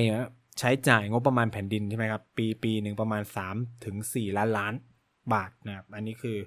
[0.59, 4.73] ใช้จ่ายงบประมาณแผ่นดินใช่ไหมครับ ปีปีหนึ่งประมาณ3ถึง4ล้านล้าน
[5.33, 6.37] บาทนะครับ อันนี้คือ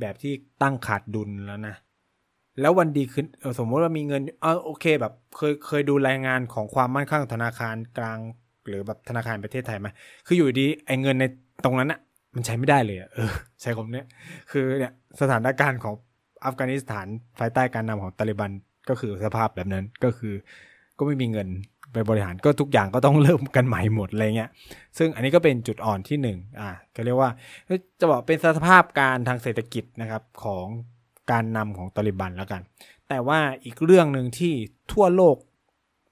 [0.00, 1.74] แบบที่ตั้งขาดดุลแล้วนะ
[2.60, 3.26] แล้ววันดีขึ้น
[3.58, 8.18] สมมติว่ามีเงินเออโอเคแบบเคยเคยดูรายงานของความมั่นคงธนาคารกลาง
[8.68, 9.88] หรือแบบธนาคารประเทศไทยไหม
[10.26, 11.24] คืออยู่ดีไอ้เงินใน
[11.64, 12.00] ตรงนั้นอะ
[12.34, 13.30] มันใช้ไม่ได้เลยเออ
[13.62, 14.06] ใช้คำนี้ย
[14.50, 15.94] คือเนี่ยสถานการณ์ของ
[16.44, 17.06] อัฟกานิสถาน
[17.38, 18.50] ภายใต้การนำของตาลิบัน
[18.88, 20.34] ก็คือสภาพแบบนั้นก็คือ
[20.98, 21.48] ก็ไม่มีเงิน
[21.96, 24.50] ไปบริหารก็ทุกอย่างก็ต้องเริ่มกันใหม่หมดอะไรเงี้ย
[24.98, 27.30] ซึ่งอันนี้ก็เป็นจุดอ่อนที่หนึ่งอ่าก็เรียกว่า
[28.00, 30.66] จะบอกเป็นสภาพการทางเศรษฐกิจนะครับของ
[31.30, 32.62] การนำของตาลิบันแล้วกัน
[33.08, 34.52] แต่ว่าอีกเรื่องหนึ่งที่
[34.92, 35.36] ทั่วโลก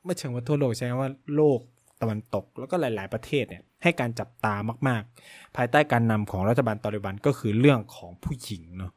[0.05, 1.59] ไม่เชิงว่าทั่วโลกใช่ไหมว่าโลก
[2.01, 4.55] ตะวันตกแล้วก็หลาย ๆ ประเทศเนี่ยให้การจับตา
[4.89, 8.93] มาก ๆ ภายใต้การนำของรัฐบาลตาลิบันก็คือเรื่องของผู้หญิงเนาะ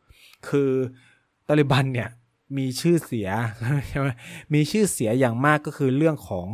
[0.49, 0.71] คือ
[1.47, 2.09] ตาลิบันเนี่ย
[2.57, 3.29] มีชื่อเสีย
[3.89, 4.09] ใช่ไหม
[4.53, 6.47] มีชื่อเสียอย่างมากก็คือเรื่องของ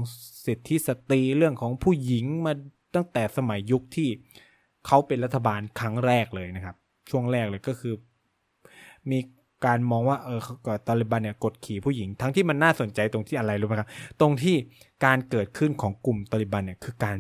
[0.46, 2.54] สิทธิสตรีเรื่องของผู้หญิงมา
[2.96, 4.10] ตั้งแต่สมัยยุคที่
[4.88, 6.76] เขาเป็นรัฐบาลครั้งแรกเลยนะครับ
[7.10, 7.94] ช่วงแรกเลยก็คือ
[9.12, 9.20] มี
[9.66, 13.90] การมองว่าเออก่ตาลิบันเนี่ยกดขี่ผู้หญิง ทั้งที่มันน่าสนใจตรงที่อะไรรู้ไหมครับ
[14.22, 14.56] ตรงที่
[15.06, 17.18] การเกิดขึ้นของกลุ่มตาลิบันเนี่ยคือการ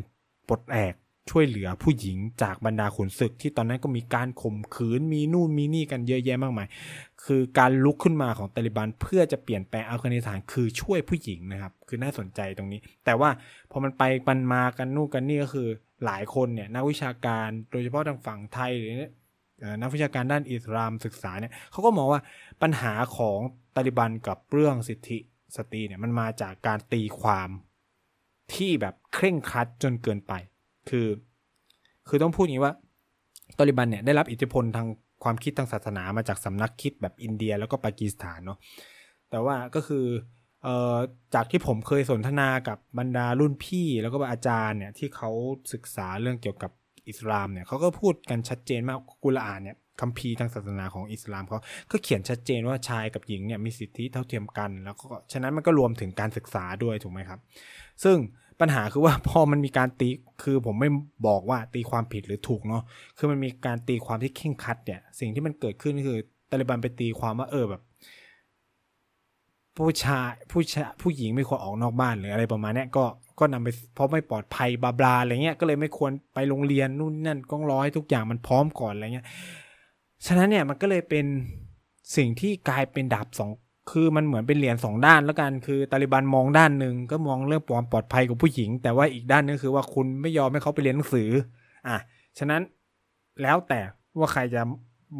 [0.47, 0.93] ปลดแอก
[1.29, 6.67] ช่วยเหลือผู้หญิงจากบรรดาขุนศึก ที่ตอนนั้นก็มีการข่มขืนมีนู่นมีนี่กันเยอะแยะมากมาย
[7.25, 13.29] คือการลุกขึ้นมาของตาลิบันเพื่อจะเปลี่ยนแปลงอัฟกานิสถานคือช่วยผู้หญิงนะครับ คือน่าสนใจตรงนี้ แต่ว่า
[13.71, 15.67] พอมันไปปันมากันนู่นกันนี่ก็คือ
[16.05, 18.93] หลายคนเนี่ยนักวิชาการโดยเฉพาะทางฝั่งไทยหรือ
[19.81, 22.21] นักวิชาการด้านอิสลามศึกษาเนี่ยเขาก็มองว่า
[22.61, 23.39] ปัญหาของ
[23.75, 25.17] ตาลิบันกับเรื่องสิทธิ
[25.55, 27.49] สตรีเนี่ยมันมาจากการตีความ
[28.53, 30.33] ที่แบบเคร่งครัดจนเกินไป
[30.89, 31.07] คือ
[32.07, 32.73] คือต้องพูดอย่างนี้ว่า
[33.57, 34.87] ตอริบันเนี่ยได้รับอิทธิพลทาง
[35.23, 38.57] ความคิดทางศาสนามาจากสำนักคิดแบบอินเดียแล้วก็ปากีสถานเนาะ
[39.29, 40.05] แต่ว่าก็คือ
[40.63, 40.97] เอ่อ
[41.35, 45.31] จากที่ผมเคยสนทนากับบรรดารุ่นพี่แล้วก็อาจารย์เนี่ยที่เขา
[45.73, 46.71] ศึกษาเรื่องเกี่ยวกับ
[47.09, 51.59] อิสลามเนี่ยเขาก็พูดกันชัดเจนมากกุลอานเนี่ยคัมภีร์ทางศาสนาของอิสลามเขา
[51.91, 57.39] ก็เขียนชัดเจนว่าชายกับหญิงเนี่ยมีสิทธิเท่าเทียมกัน แล้วก็ฉะนั้นมันก็รวมถึงการศึกษาด้วยถูกไหมครับ
[58.03, 58.17] ซึ่ง
[58.61, 60.09] ปัญหาคือว่าพอมันมีการตี
[60.43, 60.89] คือผมไม่
[61.27, 62.83] บอกว่าตีความผิดหรือถูกเนาะ
[63.17, 66.17] คือมันมีการตีความที่เข่งคัดเนี่ย สิ่งที่มันเกิดขึ้นคือ
[66.51, 67.81] ตาลิบันไปตีความว่าเออแบบ
[69.77, 73.05] ผู้ชายผู้ชายผู้หญิงไม่ควรออกนอกบ้านหรืออะไรประมาณนี้ก็
[73.39, 79.27] ก็นำไปเพราะไม่ปลอดภัยบาบลาอะไรเงี้ยก็เลยไม่ควรไปโรงเรียนนู่นนั่นก้องร้อยทุกอย่างมันพร้อมก่อนอะไรเงี้ย
[80.25, 81.25] ฉะนั้นเนี่ยมันก็เลยเป็น
[82.15, 83.49] สิ่งที่กลายเป็นดาบสอง
[83.91, 91.29] คือมันเหมือนเป็นเหรียญสองด้านแล้วกันคือตาลิบันมองด้านหนึ่งก็มองเรื่องความปลอดภัยของผู้หญิง แต่ว่าอีกด้านนึงคือว่าคุณไม่ยอมให้เขาไปเรียนหนังสือ
[91.87, 91.97] อะ
[92.37, 92.61] ฉะนั้น
[93.41, 93.81] แล้วแต่
[94.19, 94.61] ว่าใครจะ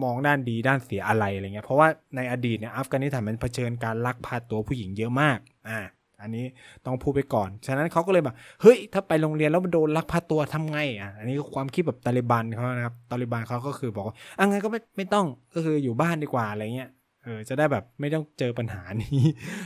[0.03, 5.37] มองด้านดีด้านเสียอะไรอะไรเงี้ยเพราะว่าในอดีตเนี่ยอัฟกานิสถานมันเผชิญการลักพาตัวผู้หญิงเยอะมาก
[5.69, 5.79] อ่า
[6.21, 6.45] อันนี้
[6.85, 16.89] ต้องพูดไปก่อน ฉะนั้นเขาก็เลยแบบเฮ้ยถ้าไปโรงเรียนแล้วมันโดนลักพาตัวทำไงอะอันนี้ความคิดแบบตาลิบันเขานะครับตาลิบันเขาก็คือบอกว่าอะงั้นก็ไม่ไม่ต้องก็คืออยู่บ้านดีกว่าอะไรเงี้ย
[17.23, 19.19] เออจะได้แบบไม่ต้องเจอปัญหานี้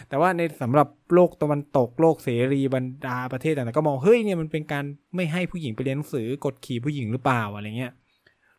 [0.10, 4.84] แต่ว่าในสำหรับโลกตะวันตกโลกเสรีบรรดาประเทศต่างๆก็มองเฮ้ยเนี่ยมันเป็นการ
[5.16, 7.94] ไม่ให้ผู้หญิงไปเรียนหนังสือกดขี่ผู้หญิงหรือเปล่าอะไรเงี้ย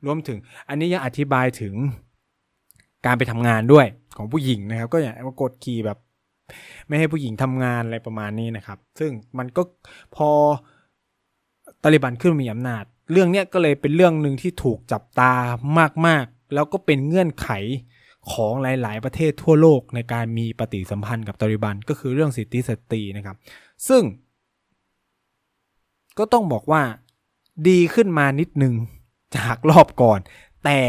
[0.07, 1.75] รวมถึงอันนี้ยังอธิบายถึง
[3.07, 5.99] การไปทำงานด้วยของผู้หญิงนะครับ ก็อย่างว่ากดขี่แบบ
[6.89, 9.63] ไม่ให้ผู้หญิงทำงานอะไรประมาณนี้นะครับ ซึ่งมันก็
[10.17, 10.31] พอ
[11.83, 15.33] ตาลิบันขึ้นมีอำนาจ เรื่องนี้ก็เลยเป็นเรื่องหนึ่งที่ถูกจับตา
[16.07, 17.49] มากๆ แล้วก็เป็นเงื่อนไข
[18.33, 23.37] ของหลาย ๆ ประเทศทั่วโลกในการมีปฏิสัมพันธ์กับตาลิบันก็คือเรื่องสิทธิสตรีนะครับ
[23.89, 24.03] ซึ่ง
[26.19, 26.83] ก็ต้องบอกว่า
[27.69, 28.75] ดีขึ้นมานิดนึง
[29.37, 30.21] จากรอบก่อน
[30.65, 30.81] แต่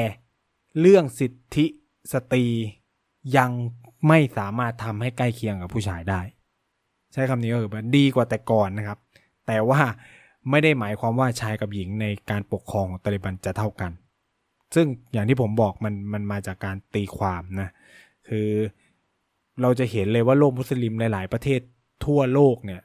[0.80, 1.66] เรื่องสิทธิ
[2.14, 2.46] สตรี
[3.38, 3.52] ยัง
[4.08, 6.22] ไม่สามารถทำให้ใกล้เคียงกับผู้ชายได้
[7.14, 8.98] ใช้คำนี้ก็คือดีกว่าแต่ก่อนนะครับ
[9.48, 9.82] แต่ว่า
[10.50, 13.92] ไม่ได้หมายความว่าชายกับหญิงในการปกครองของตาลิบันจะเท่ากัน
[14.76, 17.70] ซึ่งอย่างที่ผมบอกมันมันมาจากการตีความนะ
[18.28, 18.50] คือ
[19.62, 21.60] เราจะเห็นเลยว่าโลกมุสลิมหลาย ๆ ประเทศ
[22.06, 22.82] ทั่วโลกเนี่ย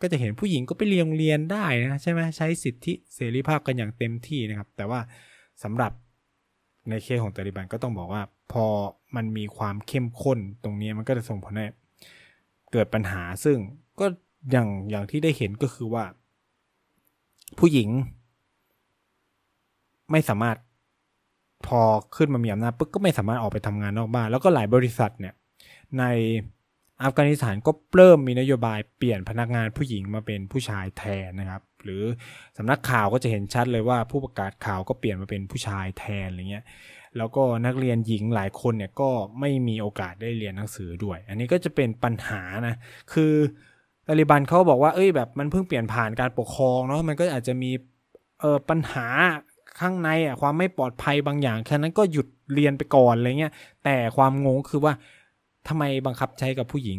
[0.00, 5.00] ก็จะเห็นผู้หญิงก็ไปเรียนเรียนได้นะใช่ไหมใช้สิทธิเสรีภาพกันอย่างเต็มที่นะครับ แต่ว่า
[5.62, 5.92] สำหรับ
[6.88, 8.22] ในเคสของตาลิบันก็ต้องบอกว่า
[8.52, 8.66] พอ
[9.16, 11.66] มันมีความเข้มข้นตรงนี้มันก็จะส่งผลให้
[12.72, 13.56] เกิดปัญหาซึ่ง
[14.00, 14.06] ก็
[14.50, 16.04] อย่างอย่างที่ได้เห็นก็คือว่า
[17.58, 17.88] ผู้หญิง
[20.10, 20.56] ไม่สามารถ
[21.68, 21.80] พอ
[22.16, 25.34] ขึ้นมามีอำนาจปุ๊บก็ไม่สามารถออกไปทำงานนอกบ้าน แล้วก็หลายบริษัทเนี่ย
[25.98, 26.04] ใน
[27.02, 32.02] อัฟกานิสถานก็เริ่มมีนโยบายเปลี่ยนพนักงานผู้หญิงมาเป็นผู้ชายแทนนะครับ หรือ
[32.56, 36.64] สำนักข่าวก็จะเห็นชัดเลยว่าผู้ประกาศข่าวก็เปลี่ยนมาเป็นผู้ชายแทนอะไรเงี้ย
[37.16, 42.74] แล้วก็นักเรียนหญิงหลายคนเนี่ยก็ไม่มีโอกาสได้เรียนหนังสือด้วย อันนี้ก็จะเป็นปัญหานะ
[43.12, 43.32] คือ
[44.06, 47.70] ตาลิบันเขาบอกว่าเอ้ยแบบมันเพิ่งเปลี่ยนผ่านการปกครองเนาะมันก็อาจจะมี
[48.40, 49.06] เออปัญหา
[49.80, 53.52] ข้างในอะความไม่ปลอดภัยบางอย่างแค่นั้นก็หยุดเรียนไปก่อนอะไรเงี้ย
[53.84, 54.92] แต่ความงงคือว่า
[55.68, 56.98] ทำไมบังคับใช้กับผู้หญิง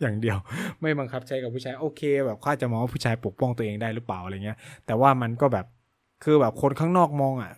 [0.00, 0.38] อย่างเดียว
[0.80, 5.66] ไม่บังคับใช้กับผู้ชายโอเค แบบข้าจะมองว่าผู้ชายปกป้องตัวเองได้หรือเปล่าอะไรเงี้ย แต่ว่ามันก็แบบ
[6.24, 7.52] คือแบบคนข้างนอกมองอะ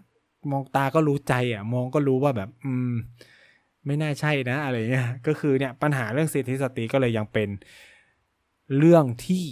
[0.51, 2.93] มองตาก็รู้ใจอะ มองก็รู้ว่าแบบ อืม
[3.87, 7.49] ไม่น่าใช่นะอะไรเงี้ยก็คือเนี่ยปัญหาเรื่องสิทธิสตรีก็เลยยังเป็น
[8.79, 9.45] เรื่องที่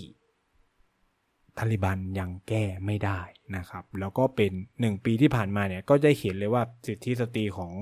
[1.58, 3.20] ตาลิบันยังแก้ไม่ได้
[3.56, 7.72] นะครับ แล้วก็เป็นหนึ่งปีที่ผ่านมาเนี่ยก็ได้เห็นเลยว่าสิทธิสตรีของ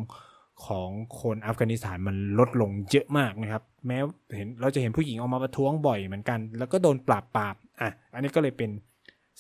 [0.67, 0.89] ของ
[1.21, 3.99] คนอัฟกานิสถานมันลดลงเยอะมากนะครับ แม้
[4.37, 8.71] เห็นเราจะเห็นผู้หญิงออกมาประท้วงบ่อยเหมือนกัน แล้วก็โดนปราบปรามอะอันนี้ก็เลยเป็น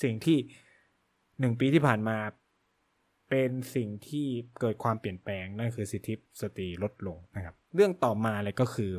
[0.03, 0.39] สิ่งที่
[1.41, 2.17] หนึ่งปีที่ผ่านมา
[3.31, 4.27] เป็นสิ่งที่
[4.61, 8.93] เกิดความเปลี่ยนแปลงนั่นคือสิทธิสตรีลดลงนะครับ เรื่องต่อมาเลยก็คือ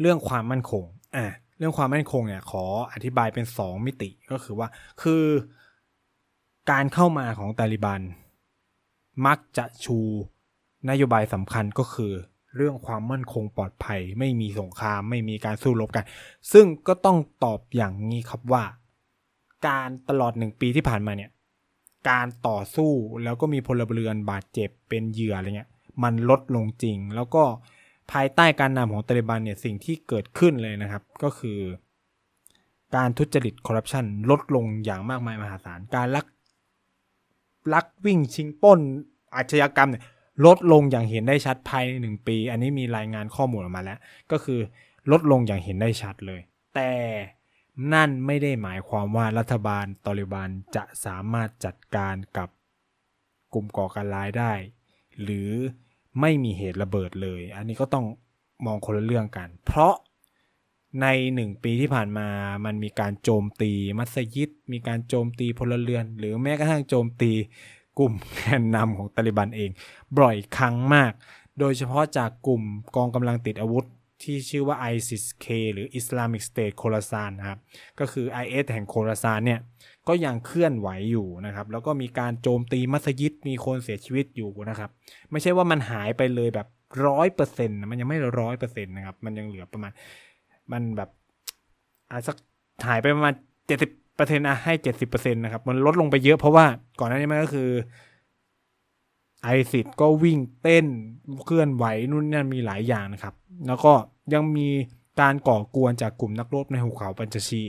[0.00, 0.84] เรื่องความมั่นคง
[1.16, 1.26] อะ
[1.58, 4.68] เรื่องความมั่นคงเนี่ยขออธิบายเป็น 2 มิติก็คือว่า
[5.02, 5.24] คือ
[6.70, 8.00] การเข้ามาของตาลิบัน
[9.26, 9.98] มักจะชู
[10.90, 12.12] นโยบายสำคัญก็คือ
[12.56, 16.04] เรื่องความมั่นคงปลอดภัย ไม่มีสงครามไม่มีการสู้รบกัน
[16.52, 18.64] ซึ่งก็ต้องตอบอย่างนี้ครับว่า
[19.66, 21.30] การตลอดหนึ่งปีที่ผ่านมาเนี่ย
[22.10, 22.92] การต่อสู้
[23.24, 25.70] แล้วก็มีพลเรือนบาดเจ็บเป็นเหยื่ออะไรเงี้ย
[26.02, 27.44] มันลดลงจริง แล้วก็
[28.12, 31.58] ภายใต้การนำของตาลิบันเนี่ยสิ่งที่เกิดขึ้นเลยนะครับ ก็คือ
[32.96, 36.26] การทุจริตคอร์รัปชันลดลงอย่างมากมายมหาศาลการลัก
[37.74, 38.80] ลักวิ่งชิงป้น
[39.36, 40.04] อาชญากรรมเนี่ย
[40.46, 43.98] ลดลงอย่างเห็นได้ชัดภายในหนึ่งปี อันนี้มีรายงานข้อมูลออกมาแล้ว
[44.30, 44.60] ก็คือ
[45.10, 46.40] ลดลงอย่างเห็นได้ชัดเลย
[46.74, 46.92] แต่
[47.92, 52.48] นั่นไม่ได้หมายความว่ารัฐบาลตอริบันจะสามารถจัดการกับ
[53.52, 54.52] กลุ่มก่อการร้ายได้
[55.22, 55.50] หรือ
[56.20, 58.06] ไม่มีเหตุระเบิดเลย อันนี้ก็ต้อง
[58.66, 59.94] มองคนละเรื่องกัน เพราะ
[61.02, 62.28] ในหนึ่งปีที่ผ่านมา
[62.64, 67.32] มันมีการโจมตีมัสยิด มีการโจมตีพลเรือน หรือแม้กระทั่งโจมตี
[67.98, 69.70] กลุ่มแกนนำของตาลิบันเอง
[70.18, 71.12] บ่อยครั้งมาก
[71.58, 72.62] โดยเฉพาะจากกลุ่ม
[72.96, 73.84] กองกำลังติดอาวุธ
[74.22, 77.58] ที่ชื่อว่า ISIS-K หรือ Islamic State โคราซานนะครับ
[77.98, 79.60] ก็คือ IS แห่งโคราซานเนี่ย
[80.08, 84.90] ก็ยังเคลื่อนไหวอยู่นะครับ แล้วก็มีการโจมตีมัสยิดมีคนเสียชีวิตอยู่นะครับ
[85.30, 86.68] ไม่ใช่ว่ามันหายไปเลยแบบ
[87.06, 89.92] ร้อยเปอร์เซ็นต์มันยังไม่ร้อยเปอร์เซ็นต์นะครับ มันยังเหลือประมาณ
[90.72, 91.10] มันแบบ
[92.10, 92.36] อาสัก
[92.86, 93.34] หายไปประมาณ
[93.66, 96.66] เจ็ดสิบเปอร์เซ็นต์อะให้เจ็ดสิบเปอร์เซ็นต์นะครับ มันลดลงไปเยอะเพราะว่า
[96.98, 97.70] ก่อนหน้านี้มันก็คือ
[99.42, 100.86] ไอซิดก็วิ่งเต้น
[101.44, 103.34] เคลื่อนไหวนู่นนั่นมีหลายอย่างนะครับ
[103.66, 103.92] แล้วก็
[104.32, 104.68] ยังมี
[105.20, 107.62] การก่อกวนจากกลุ่มนักรบในหุบเขาปัญจชี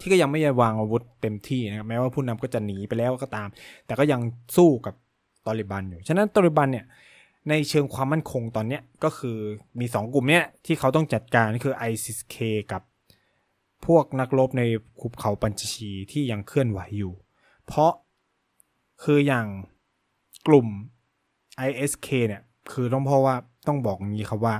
[0.00, 3.48] ที่ก็ยังไม่วางอาวุธเต็มที่นะครับแม้ว่าผู้นำก็จะหนีไปแล้วก็ตาม
[3.86, 4.20] แต่ก็ยัง
[4.56, 4.94] สู้กับ
[5.46, 6.86] ตอริบันอยู่ ฉะนั้นตอริบันเนี่ย
[7.48, 9.36] ในเชิงความมั่นคงตอนนี้ก็คือ
[9.80, 12.36] มี 2 กลุ่มเนี้ยที่เขาต้องจัดการคือ ISIS-K
[12.72, 12.82] กับ
[13.86, 14.62] พวกนักรบใน
[15.00, 17.12] ขุบเขาปัญชชีที่ยังเคลื่อนไหวอยู่
[17.66, 17.92] เพราะ
[19.02, 19.46] คืออย่าง
[20.46, 20.68] กลุ่ม
[21.68, 23.34] ISK เนี่ย คือต้องเพราะว่า
[23.66, 24.54] ต้องบอกงี้ครับว่า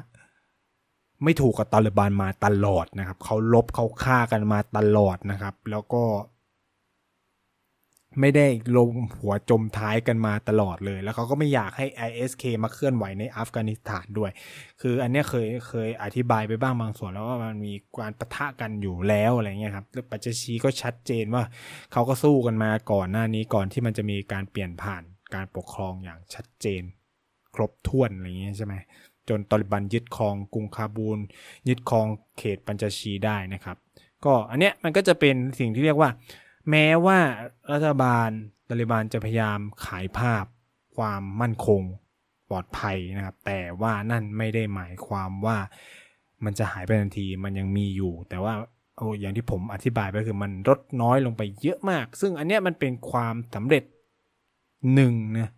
[1.24, 6.04] ไม่ถูกกับตาลิบันมาตลอดนะครับเขาลบเขาฆ่ากันมาตลอดนะครับ แล้วก็
[8.20, 14.30] ไม่ได้ลงหัวจมท้ายกันมาตลอดเลย แล้วเขาก็ไม่อยากให้ ISK มาเคลื่อนไหวในอัฟกานิสถานด้วย
[14.80, 21.42] คืออันนี้เคยเคยอธิบายไปบ้างบางส่วนแล้วว่ามันมีการประทะกันอยู่แล้วอะไรเงี้ยครับปัจจชีก็ชัดเจนว่า
[21.92, 25.02] เขาก็สู้กันมาก่อนหน้านี้ก่อนที่มันจะมีการเปลี่ยนผ่าน
[25.34, 26.82] การปกครองอย่างชัดเจน
[27.54, 28.74] ครบถ้วนอะไรเงี้ยใช่ไหม
[29.28, 31.18] จนตอริบันยึดครองกรุงคาบูล
[31.68, 32.06] ยึดครอง
[32.38, 33.76] เขตปัญจชีได้นะครับ
[34.24, 36.10] ก็อันเนี้ยมันก็จะเป็นสิ่งที่เรียกว่า
[36.70, 37.18] แม้ว่า
[37.72, 38.28] รัฐบาล
[38.68, 40.44] ตาลิบันจะพยายามขายภาพ
[40.96, 41.82] ความมั่นคง
[42.50, 45.56] ปลอดภัยนะครับ แต่ว่านั่นไม่ได้หมายความว่า
[46.44, 48.54] มันจะหายไปทันทีมันยังมีอยู่ แต่ว่า
[48.96, 53.84] โอ้อย่างที่ผมอธิบายไปคือมันลดน้อยลงไปเยอะมาก ซึ่งอันเนี้ยมันเป็นความสำเร็จ
[54.94, 55.50] หนึ่งนะ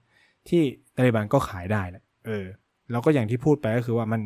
[0.49, 0.63] ที่
[0.97, 2.47] ตาลิบันก็ขายได้แหละเออ
[2.91, 4.21] แล้วก็อย่างที่พูดไปก็คือว่ามัน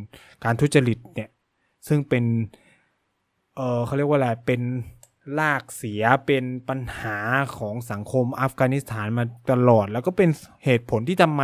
[0.44, 1.30] การทุจริตเนี่ย
[1.88, 2.24] ซึ่งเป็น
[3.56, 4.62] เออเขาเรียกว่าอะไรเป็น
[5.38, 7.18] ลากเสียเป็นปัญหา
[7.56, 10.30] ของสังคมอัฟกานิสถานมาตลอด แล้วก็เป็น
[10.64, 11.42] เหตุผลที่ทำไม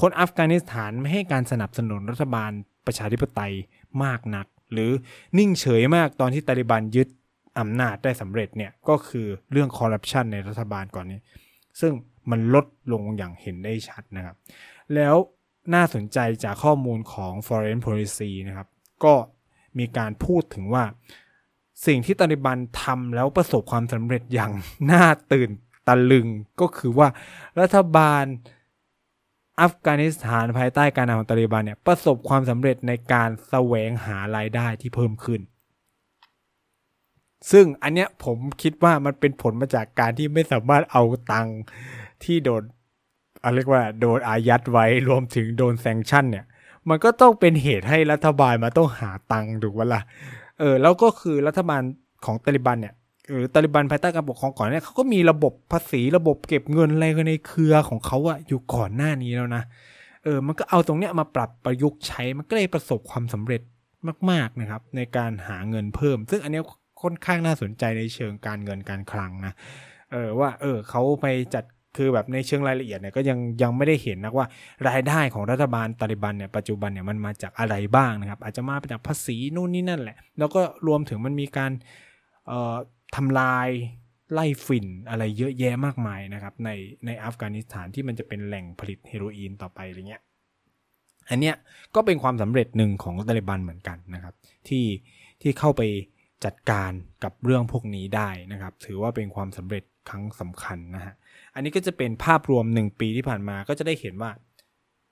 [0.00, 2.50] คนอัฟกานิสถานไม่ให้การสนับสนุนรัฐบาล
[2.86, 3.54] ประชาธิปไตย
[4.04, 4.90] มากนัก หรือ
[5.38, 7.08] นิ่งเฉยมากตอนที่ตาลิบันยึด
[7.58, 11.20] อำนาจได้สำเร็จเนี่ย ก็คือเรื่องคอร์รัปชันในรัฐบาลก่อนนี้
[11.80, 11.92] ซึ่ง
[12.30, 14.36] มันลดลงอย่างเห็นได้ชัดนะครับ
[14.94, 15.14] แล้ว
[15.74, 18.68] น่าสนใจจากข้อมูลของ Foreign Policy นะครับ
[19.04, 19.14] ก็
[19.78, 20.84] มีการพูดถึงว่า
[21.86, 24.52] สิ่งที่ตาลิบันทำแล้วประสบความสำเร็จอย่าง
[24.90, 25.50] น่าตื่น
[25.88, 26.26] ตะลึง
[26.60, 27.08] ก็คือว่า
[27.60, 28.24] รัฐบาล
[29.60, 35.40] อัฟกานิสถานภายใต้การนำของตาลิบันเนี่ยประสบความสำเร็จในการแสวงหารายได้ที่เพิ่มขึ้น
[37.50, 41.02] ซึ่งอันเนี้ยผมคิดว่ามันเป็นผลมาจากการที่ไม่สามารถเอา
[41.32, 41.48] ตัง
[42.24, 42.62] ที่โดน
[43.48, 46.44] อะไรเรียกว่าโดนอายัดไว้รวมถึงโดนแซงชั่นเนี่ย
[46.88, 50.02] มันก็ต้องเป็นเหตุให้รัฐบาลมาต้องหาตังค์ถูกไหมล่ะ
[50.58, 51.82] เออแล้วก็คือรัฐบาล
[52.24, 52.94] ของตาลิบันเนี่ย
[53.32, 59.62] หรือตาลิบันภายใต้การปกครองก่อนเนี่ยเขาก็มีระบบภาษีระบบเก็บเงินอะไรในเครือของเขาอะอยู่ก่อนหน้านี้แล้วนะ
[60.24, 63.62] เออมันก็เอาตรงเนี้ยมาปรับประยุกต์ใช้มันก็เลยประสบความสำเร็จ
[64.30, 66.62] มากๆนะครับ ในการหาเงินเพิ่ม ซึ่งอันนี้
[67.02, 69.54] ค่อนข้างน่าสนใจในเชิงการเงินการคลังนะ
[70.12, 71.64] เออว่าเออเขาไปจัด
[71.98, 74.46] คือแบบในเชิงรายละเอียดเนี่ยก็ยังยังไม่ได้เห็นนะว่า
[74.88, 81.72] รายได้ของรัฐบาลตาลิบันเนี่ยปัจจุบันเนี่ยมันมาจากอะไรบ้างนะครับ อาจจะมาจากภาษีนู่นนี่นั่นแหละ แล้วก็รวมถึงมันมีการ
[82.46, 82.76] เอ่อ
[83.16, 83.68] ทำลาย
[84.32, 86.70] ไล่ฝิ่นอะไรเยอะแยะมากมายนะครับ ใน
[87.06, 90.22] ในอัฟกานิสถานที่มันจะเป็นแหล่งผลิตเฮโรอีนต่อไปอะไรเงี้ย
[91.30, 91.56] อันเนี้ย
[91.94, 94.34] ก็เป็นความสำเร็จหนึ่งของตาลิบันเหมือนกันนะครับ
[94.68, 94.84] ที่
[95.42, 95.82] ที่เข้าไป
[96.44, 96.92] จัดการ
[97.24, 101.14] กับเรื่องพวกนี้ได้นะครับ ถือว่าเป็นความสำเร็จ ครั้งสำคัญนะฮะ
[101.54, 104.30] อันนี้ก็จะเป็นภาพรวม 1 ปีที่ผ่านมาก็จะได้เห็นว่า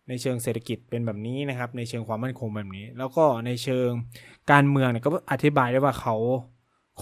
[0.09, 3.89] ในเชิงเศรษฐกิจเป็นแบบนี้นะครับ ในเชิงความมั่นคงแบบนี้ แล้วก็ในเชิง
[4.53, 6.17] การเมืองเนี่ยก็อธิบายได้ว่าเขา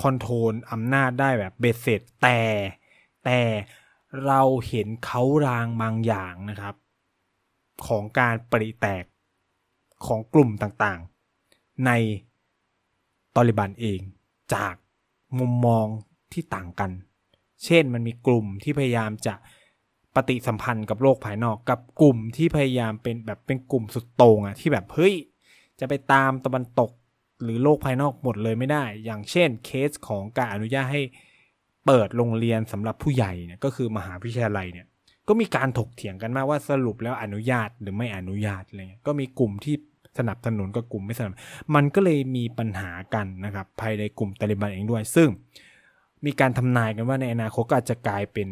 [0.01, 2.41] คอนโทรลอำนาจได้แบบเบ็ดเสร็จแต่
[3.25, 3.41] แต่
[4.27, 6.75] เราเห็นเขารางบางอย่างนะครับ
[7.87, 9.05] ของการปริแตก
[10.07, 11.91] ของกลุ่มต่างๆ ใน
[13.37, 14.01] ตอริบันเอง
[14.55, 14.75] จาก
[15.39, 15.87] มุมมอง
[16.33, 16.91] ที่ต่างกัน
[17.65, 19.35] เช่นมันมีกลุ่มที่พยายามจะ
[20.15, 25.15] ปฏิสัมพันธ์กับโลกภายนอก กับกลุ่มที่พยายามเป็นแบบเป็นกลุ่มสุดโต่งอะที่แบบเฮ้ย
[25.81, 26.91] จะไปตามตะวันตก
[27.43, 31.03] หรือโลกภายนอกหมดเลยไม่ได้ อย่างเช่นเคสของการอนุญาตให้
[31.87, 34.87] เปิดโรงเรียนสำหรับผู้ใหญ่เนี่ยก็คือมหาวิทยาลัยเนี่ย
[35.29, 39.75] ก็มีการถกเถียงกันมากว่าสรุปแล้วอนุญาตหรือไม่อนุญาตอะไรเงี้ยก็มีกลุ่มที่
[40.19, 41.33] สนับสนุนกับกลุ่มไม่สนับ
[41.75, 45.29] มันก็เลยมีปัญหากันนะครับภายในกลุ่มตาลิบันเองด้วย ซึ่ง
[46.27, 48.49] มีการทำนายกันว่าในอนาคตก็อาจจะกลายเป็น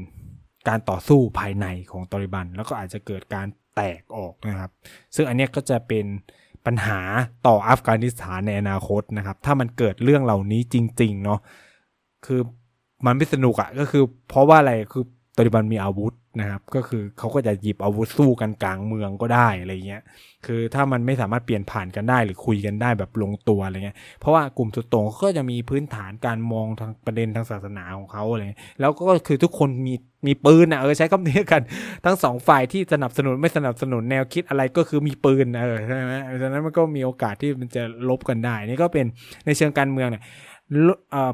[0.69, 4.71] การต่อสู้ภายในของตอริบัน แล้วก็อาจจะเกิดการแตกออกนะครับ
[5.15, 6.07] ซึ่งอันนี้ก็จะเป็น
[6.67, 7.01] ปัญหา
[7.47, 11.41] ต่ออัฟกานิสถานในอนาคตนะครับ ถ้ามันเกิดเรื่องเหล่านี้จริง ๆ เนาะ
[12.27, 12.41] คือ
[13.07, 15.05] มันไม่สนุกอะก็คือเพราะว่าอะไรคือ
[15.37, 20.03] ตอริบันมีอาวุธ นะครับ ก็คือเขาก็จะหยิบอาวุธสู้กันกลางเมืองก็ได้อะไรเงี้ย
[20.47, 28.43] คือถ้ามันไม่สามารถเปลี่ยนผ่านกันได้หรือคุยกันได้แบบลงตัวอะไรเงี้ยเพราะว่ากลุ่มสุดโต่งก็จะมีพื้นฐานการมองทางประเด็นทางศาสนาของเขาอะไร
[28.81, 29.95] แล้วก็คือทุกคนมี
[30.27, 31.63] มีปืนนะเออใช้คำนี้กัน
[32.05, 39.07] ทั้งสองฝ่ายที่สนับสนุนไม่สนับสนุนแนวคิดอะไรก็คือมีปืนเออใช่ไหมดังนั้นมันก็มีโอกาสที่มันจะลบกันได้นี่ก็เป็น
[39.47, 40.23] ในเชิงการเมืองเนี่ย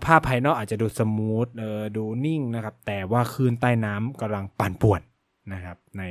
[0.04, 5.00] ภาพภายนอกอาจจะดูสมูทเออดูนิ่งนะครับ แต่ว่าคลื่นใต้น้ำกำลังปั่นป่วน
[5.52, 6.02] นะครับ ใน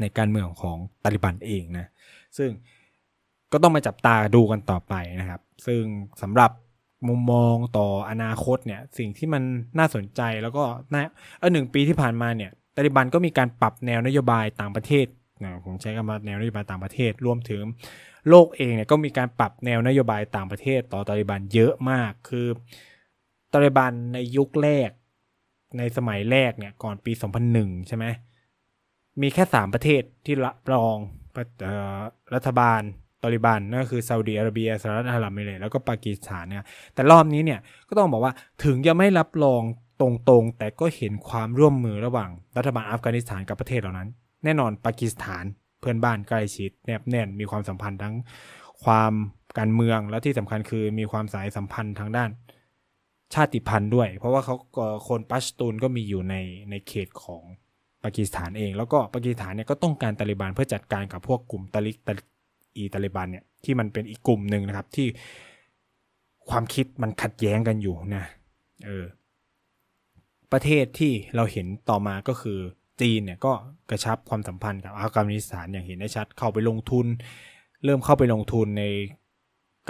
[0.00, 1.86] ในการเมืองของตาลิบันเองนะ
[2.38, 2.50] ซึ่ง
[3.52, 5.82] ก็ต้องมาจับตาดูกันต่อไปนะครับ ซึ่ง
[6.22, 6.50] สำหรับ
[7.08, 9.42] มุมมองต่ออนาคตเนี่ย สิ่งที่มัน
[9.78, 15.06] น่าสนใจแล้วก็นะเออหนึ่งปีที่ผ่านมาเนี่ยตาลิบันก็มีการปรับแนวนโยบายต่างประเทศ
[15.42, 17.62] นะผมใช้คำว่าแนวนโยบายต่างประเทศรวมถึง
[18.28, 22.46] โลกเองเนี่ยก็มีการปรับแนวนโยบายต่างประเทศต่อตาลิบันเยอะมาก คือ
[23.52, 24.90] ตาลิบันในยุคแรก
[25.78, 27.12] ในสมัยแรกเนี่ยก่อนปี
[27.50, 28.06] 2001 ใช่ไหม
[29.20, 30.96] มีแค่ 3 ประเทศที่รับรอง
[32.34, 32.80] รัฐบาล
[33.22, 38.32] ตาลิบันนั่นก็คือซาอุดีอาระเบียสหรัฐอาหรับเอมิเรตแล้วก็ปากีสถานเนี่ยแต่รอบนี้เนี่ยก็ต้องบอกว่า
[38.64, 39.62] ถึงจะไม่รับรอง
[40.00, 44.08] ตรงๆ แต่ก็เห็นความร่วมมือระหว่างรัฐบาลอัฟกานิสถานกับประเทศเหล่านั้น
[44.44, 45.44] แน่นอนปากีสถาน
[45.80, 48.14] เพื่อนบ้านใกล้ชิดแนบแน่นมีความสัมพันธ์ทั้ง
[48.84, 49.12] ความ
[49.58, 52.30] การเมืองและที่สำคัญคือมีความสายสัมพันธ์ทางด้าน
[53.34, 54.56] ชาติพันธุ์ด้วย เพราะว่าเขา
[55.08, 56.34] คนปัชตูนก็มีอยู่ใน
[56.70, 57.42] ในเขตของ
[58.04, 62.14] ปากีสถานเอง แล้วก็ปากีสถานเนี่ยก็ต้องการตาลิบันเพื่อจัดการกับพวกกลุ่มตาลิกตา
[62.76, 65.06] อีตาลิบันเนี่ยที่มันเป็นอีกกลุ่มหนึ่งนะครับที่
[66.50, 68.24] ความคิดมันขัดแย้งกันอยู่นะ
[68.86, 69.04] เออ
[70.52, 72.58] ประเทศที่เราเห็นต่อมาก็คือ
[73.00, 73.52] จีนเนี่ยก็
[73.90, 77.06] กระชับความสัมพันธ์กับอัฟกานิสถานอย่างเห็นได้ชัดเข้าไปลงทุน
[77.84, 78.84] เริ่มเข้าไปลงทุนใน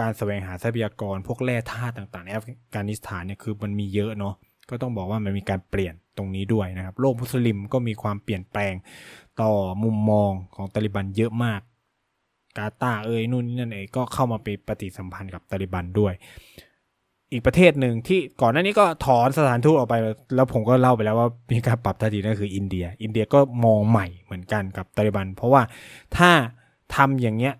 [0.01, 2.45] การแสวงหาทรัพยากรพวกแร่ธาตุต่างๆในอัฟ
[2.75, 4.35] กานิสถานเนี่ยคือมันมีเยอะเนาะ
[4.71, 8.75] ก็ต้องบอกว่ามันมีการเปลี่ยนตรงนี้ด้วยนะครับ โลกมุสลิมก็มีความเปลี่ยนแปลง
[9.41, 9.53] ต่อ
[9.85, 11.61] มุมมองของตาลิบันเยอะมาก
[12.59, 16.15] กาตาเอ้ยนู่นนี่นั่นเองก็เข้ามาเป็นปฏิสัมพันธ์กับตาลิบันด้วย
[17.33, 19.95] อีกประเทศหนึ่งที่ก่อนหน้านี้ก็ถอนสถานทูตออกไป
[20.35, 25.63] แล้วผมก็เล่าไปแล้วว่ามีการปรับท่าทีนั่นคืออินเดีย อินเดียก็มองใหม่เหมือนกันกับตาลิบัน เพราะว่า
[26.17, 26.31] ถ้า
[26.95, 27.55] ทำอย่างเงี้ย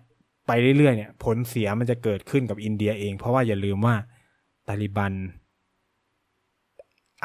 [0.47, 3.95] ไปเรื่อยๆเนี่ยผลเสียมันจะเกิดขึ้นกับอินเดียเอง เพราะว่าอย่าลืมว่า
[4.67, 5.13] ตาลิบัน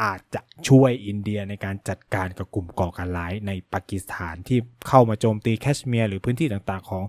[0.02, 7.02] อาจจะช่วยอินเดียในการจัดการกับกลุ่มก่อการร้ายในปากีสถานที่เข้ามาโจมตีแคชเมียร์หรือพื้นที่ต่างๆของ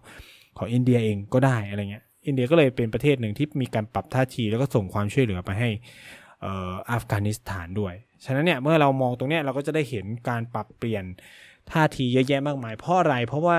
[0.57, 5.69] ของอินเดียเองก็ได้อะไรเงี้ย อินเดียก็เลยเป็นประเทศหนึ่งที่มีการปรับท่าทีแล้วก็ส่งความช่วยเหลือไปให้
[6.91, 7.93] อัฟกานิสถานด้วย
[8.25, 11.03] ฉะนั้นเนี่ยเมื่อเรามองตรงนี้เราก็จะได้เห็นการปรับเปลี่ยน
[11.71, 13.57] ท่าทีเยอะแยะมากมาย เพราะอะไร เพราะว่า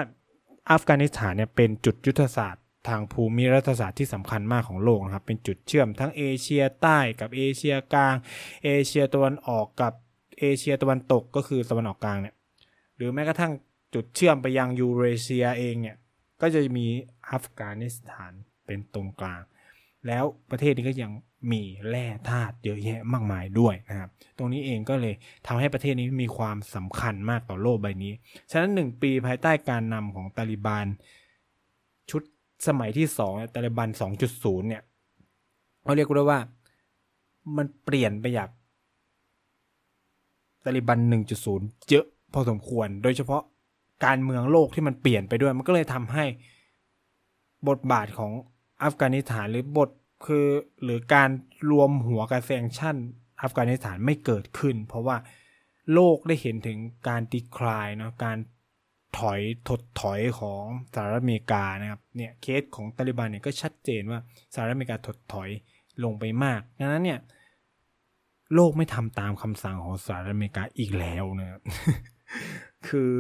[0.71, 8.15] อัฟกานิสถานเนี่ยเป็นจุดยุทธศาสตร์ ทางภูมิรัฐศาสตร์ที่สำคัญมากของโลกนะครับ เป็นจุดเชื่อมทั้งเอเชียใต้กับเอเชียกลาง
[8.65, 9.93] เอเชียตะวันออกกับ
[10.39, 12.35] เอเชียตะวันตกก็คือตะวันออกกลางเนี่ย
[12.97, 13.53] หรือแม้กระทั่ง
[13.95, 15.97] จุดเชื่อมไปยังยูเรเชียเองเนี่ย
[16.41, 16.87] ก็จะมี
[17.31, 18.33] อัฟกานิสถาน
[18.69, 19.43] เป็นตรงกลาง
[20.07, 21.13] แล้วประเทศนี้ก็ยัง
[21.53, 25.15] มีแร่ธาตุเยอะแยะมากมายด้วยนะครับ ตรงนี้เองก็เลย
[25.47, 28.13] ทำให้ประเทศนี้มีความสำคัญมากต่อโลกใบนี้
[28.51, 30.87] ฉะนั้นหนึ่งปีภายใต้การนำของตาลิบัน
[32.11, 32.23] ชุด
[32.67, 34.83] สมัยที่สองตาลิบันสองจุดศูนย์เนี่ย
[35.85, 36.41] เขาเรียกได้ว่า
[37.57, 38.49] มันเปลี่ยนไปจาก
[40.65, 43.43] ตาลิบันหนึ่งจุดศูนย์เยอะพอสมควร โดยเฉพาะ
[44.05, 46.25] การเมืองโลกที่มันเปลี่ยนไปด้วย มันก็เลยทำให้
[47.69, 48.33] บทบาทของ
[48.85, 49.91] อัฟกานิสถานหรือบท
[50.27, 50.47] คือ
[50.85, 51.31] หรือการ
[51.71, 52.97] รวมหัวกับแซงชั่น
[53.43, 55.17] อัฟกานิสถานไม่เกิดขึ้น เพราะว่า
[55.93, 58.39] โลกได้เห็นถึงการดีคลายเนาะการ
[59.19, 60.63] ถอยถดถอยของ
[60.95, 64.21] สหรัฐอเมริกานะครับเนี่ยเคสของตาลิบันเนี่ยก็ชัดเจนว่า
[64.55, 65.49] สหรัฐอเมริกาถดถอย
[66.05, 67.21] ลงไปมากดังนั้นเนี่ย
[68.55, 71.61] โลกไม่ทำตามคำสั่งของสหรัฐอเมริกาอีกแล้วนะครับ
[72.89, 73.13] คือ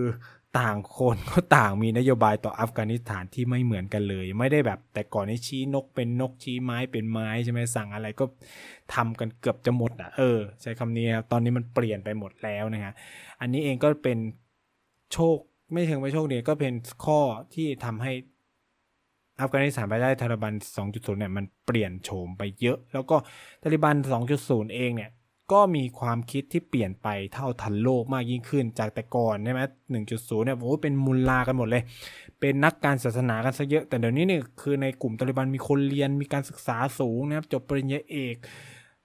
[0.59, 8.25] ต่างคนก็ต่างมีนโยบายต่ออัฟกานิสถานที่ไม่เหมือนกันเลย ไม่ได้แบบแต่ก่อนนี้ชี้นกเป็นนกชี้ไม้เป็นไม้ใช่ไหมสั่งอะไรก็
[8.95, 12.93] ทำกันเกือบจะหมดอะเออ ใช้คำนี้ครับตอนนี้มันเปลี่ยนไปหมดแล้วนะฮะ
[13.41, 14.19] อันนี้เองก็เป็น
[15.13, 15.39] โชค
[15.73, 16.73] ไม่ถึงไม่โชคดีก็เป็น
[17.05, 17.21] ข้อ
[17.55, 18.13] ที่ทำให้
[19.41, 20.55] อัฟกานิสถานไปได้ตาลิบัน
[20.87, 23.17] 2.0 เนี่ยมันเปลี่ยนโฉมไปเยอะ แล้วก็
[23.63, 23.97] ตาลิบัน
[24.35, 25.11] 2.0 เองเนี่ย
[25.53, 29.61] ก็มีความคิดที่เปลี่ยนไปเท่าทันโลกมากยิ่งขึ้น จากแต่ก่อนใช่ไหม
[30.03, 31.83] 1.0เนี่ยโอ้เป็นมุลลากันหมดเลย
[32.41, 38.37] เป็นนักการศาสนากันซะเยอะ แต่เดี๋ยวนี้เนี่ยคือในกลุ่มตาลิบันมีคนเรียนมีการศึกษาสูงนะครับจบปริญญาเอก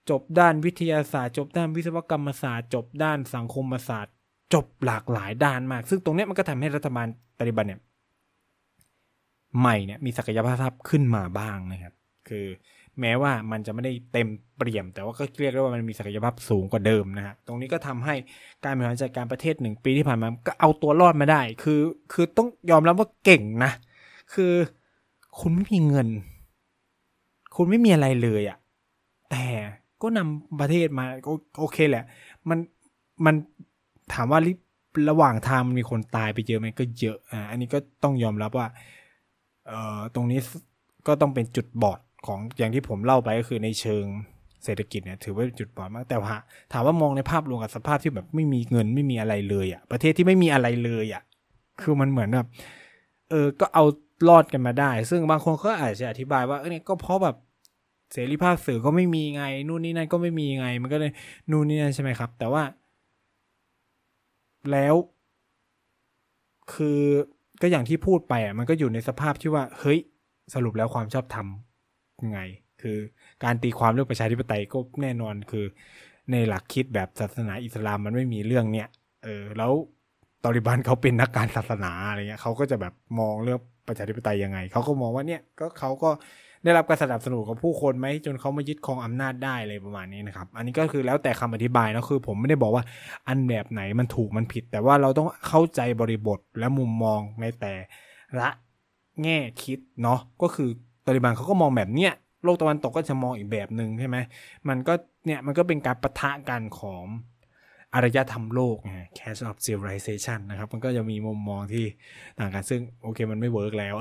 [0.09, 4.13] จบด้านวิทยาศาสตร์ จบด้านวิศวกรรมศาสตร์ จบด้านสังคมศาสตร์
[4.53, 7.07] จบหลากหลายด้านมาก ซึ่งตรงนี้มันก็ทำให้รัฐบาล
[7.39, 7.79] ตาลิบันเนี่ย
[9.59, 11.93] ใหม่เนี่ยมีศักยภาพขึ้นมาบ้างนะครับ
[12.29, 12.45] คือ
[13.01, 14.27] แม้ว่ามันจะไม่ได้เต็ม
[14.57, 18.15] เปี่ยม แต่ว่าก็เรียกได้ว่ามันมีศักยภาพสูงกว่าเดิมนะฮะตรงนี้ก็ทำให้
[18.63, 21.81] การบริหารจัดการประเทศหนึ่งปีที่ผ่านมาก็เอาตัวรอดมาได้ คือ
[22.13, 23.71] คือต้องยอมรับว่าเก่งนะ
[24.33, 24.53] คือ
[25.39, 26.07] คุณไม่มีเงิน
[27.55, 28.57] คุณไม่มีอะไรเลยอะ่ะ
[29.31, 29.45] แต่
[30.01, 31.05] ก็นำประเทศมา
[31.59, 32.05] โอเคแหละ
[32.49, 32.59] มัน
[33.25, 33.35] มัน
[34.13, 34.39] ถามว่า
[35.09, 38.67] ระหว่างทางมันมีคนตายไปเยอะไหมก็เยอะอ่าอันนี้ก็ต้องยอมรับว่า
[39.67, 40.39] เอ่อตรงนี้
[41.07, 44.05] ก็ต้องเป็นจุดบอด ของอย่างที่ผมเล่าไปก็คือในเชิง
[44.63, 46.35] เศรษฐกิจเนี่ยถือว่าจุดบอดมากแต่ว่า
[46.73, 51.23] ถามว่ามองในภาพรวมกับสภาพที่แบบไม่มีเงินไม่มีอะไรเลยอะ่ะ ประเทศที่ไม่มีอะไรเลยอะ่ะ
[51.81, 52.47] คือมันเหมือนแบบ
[53.29, 53.83] เออก็เอา
[54.29, 57.35] รอดกันมาได้ ซึ่งบางคนก็อาจจะอธิบายว่าเออเนี่ยก็เพราะแบบ
[58.13, 61.11] เสรีภาพสื่อก็ไม่มีไง นู่นนี่นั่นก็ไม่มีไง มันก็เลย
[61.51, 62.63] นู่นนี่นั่นใช่ไหมครับ แต่ว่า
[64.71, 64.95] แล้ว
[66.73, 67.01] คือ
[67.61, 69.99] ก็อย่างที่พูดไปอะ มันก็อยู่ในสภาพที่ว่า เฮ้ย
[70.53, 71.47] สรุปแล้วความชอบธรรม
[72.31, 72.39] ไง
[72.81, 72.97] คือ
[73.43, 75.65] การตีความเรื่องประชาธิปไตยก็แน่นอนคือ
[76.31, 78.87] ในหลักคิดแบบศาสนาอิสลามมันไม่มีเรื่องเนี้ย
[79.23, 79.71] เออแล้ว
[80.43, 86.09] ตอริบันเขาเป็นนักการศาสนาอะไรเงี้ยเขาก็จะแบบมองเรื่องประชาธิปไตยยังไงเขาก็มองว่าเนี่ยก็เขาก็
[86.63, 92.83] ได้รับการสนับสนุนของผู้คนไหมจนเขามายึดครองอำนาจได้เลยประมาณนี้นะครับ อันนี้ก็คือแล้วแต่คำอธิบายนะคือ ผมไม่ได้บอกว่า
[93.27, 97.73] อันแบบไหนมันถูกมันผิด แต่ว่าเราต้องเข้าใจบริบทและมุมมองในแต่
[98.39, 98.49] ละ
[99.23, 100.69] แง่คิดเนาะก็คือ
[101.05, 104.17] ตอริบันเขาก็มองแบบเนี้ยโลกตะวันตกก็จะมองอีกแบบหนึ่งใช่ไหม
[104.69, 104.93] มันก็
[105.25, 107.03] เนี่ยมันก็เป็นการประทะกันของ
[107.93, 111.85] อารยธรรมโลกไง Cash of Civilization นะครับ มันก็จะมีมุมมองที่
[112.39, 113.95] ต่างกันซึ่งโอเคมันไม่เวิร์กแล้ว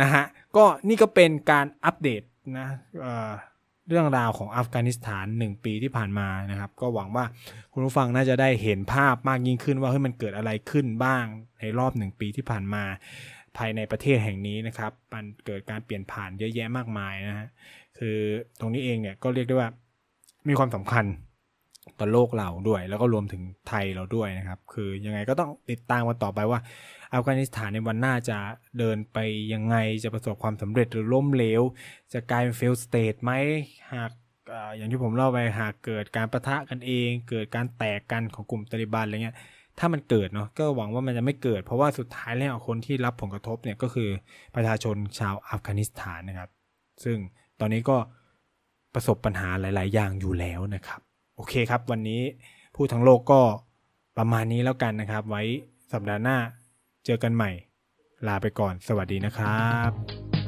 [0.00, 0.24] นะฮะ
[0.56, 2.22] ก็นี่ก็เป็นการอัปเดต
[2.58, 2.68] นะ
[3.00, 7.24] เเรื่องราวของอัฟกานิสถาน 1 ปีที่ผ่านมานะครับ ก็หวังว่า
[7.72, 11.24] คุณผู้ฟังน่าจะได้เห็นภาพมากยิ่งขึ้นว่าเฮ้ยมันเกิดอะไรขึ้นบ้าง
[11.58, 12.84] ในรอบ 1 ปีที่ผ่านมา
[13.56, 17.48] ภายในประเทศแห่งนี้นะครับมันเกิดการเปลี่ยนผ่านเยอะแยะมากมายนะฮะ
[17.98, 18.16] คือ
[18.60, 19.68] ตรงนี้เองเนี่ยก็เรียกได้ว่า
[20.48, 21.06] มีความสำคัญ
[21.98, 26.60] ต่อโลกเราด้วย แล้วก็รวมถึงไทยเราด้วยนะครับ คือยังไงก็ต้องติดตามกันต่อไปว่า
[27.12, 28.38] อัฟกานิสถานในวันหน้าจะ
[28.78, 29.18] เดินไป
[29.52, 31.62] ยังไงจะประสบความสำเร็จหรือล้มเหลว
[32.12, 33.32] จะกลายเป็น failed state ไหม
[33.92, 34.10] หาก
[34.76, 39.36] อย่างที่ผมเล่าไปหากเกิดการปะทะกันเอง เกิดการแตกกันของกลุ่มตาลิบันอะไรเงี้ย
[39.78, 44.08] ถ้ามันเกิดเนาะก็หวังว่ามันจะไม่เกิด เพราะว่าสุดท้ายแล้วคนที่รับผลกระทบเนี่ยก็คือ
[44.54, 46.50] ประชาชนชาวอัฟกานิสถานนะครับ
[47.04, 47.16] ซึ่ง
[47.60, 47.96] ตอนนี้ก็
[48.94, 51.00] ประสบปัญหาหลาย ๆ อย่างอยู่แล้วนะครับ
[51.36, 52.20] โอเคครับ วันนี้
[52.74, 53.40] ผู้ทั้งโลกก็
[54.18, 55.42] ประมาณนี้แล้วกันนะครับ ไว้
[55.92, 56.38] สัปดาห์หน้า
[57.04, 57.50] เจอกันใหม่
[58.26, 60.41] ลาไปก่อน สวัสดีนะครับ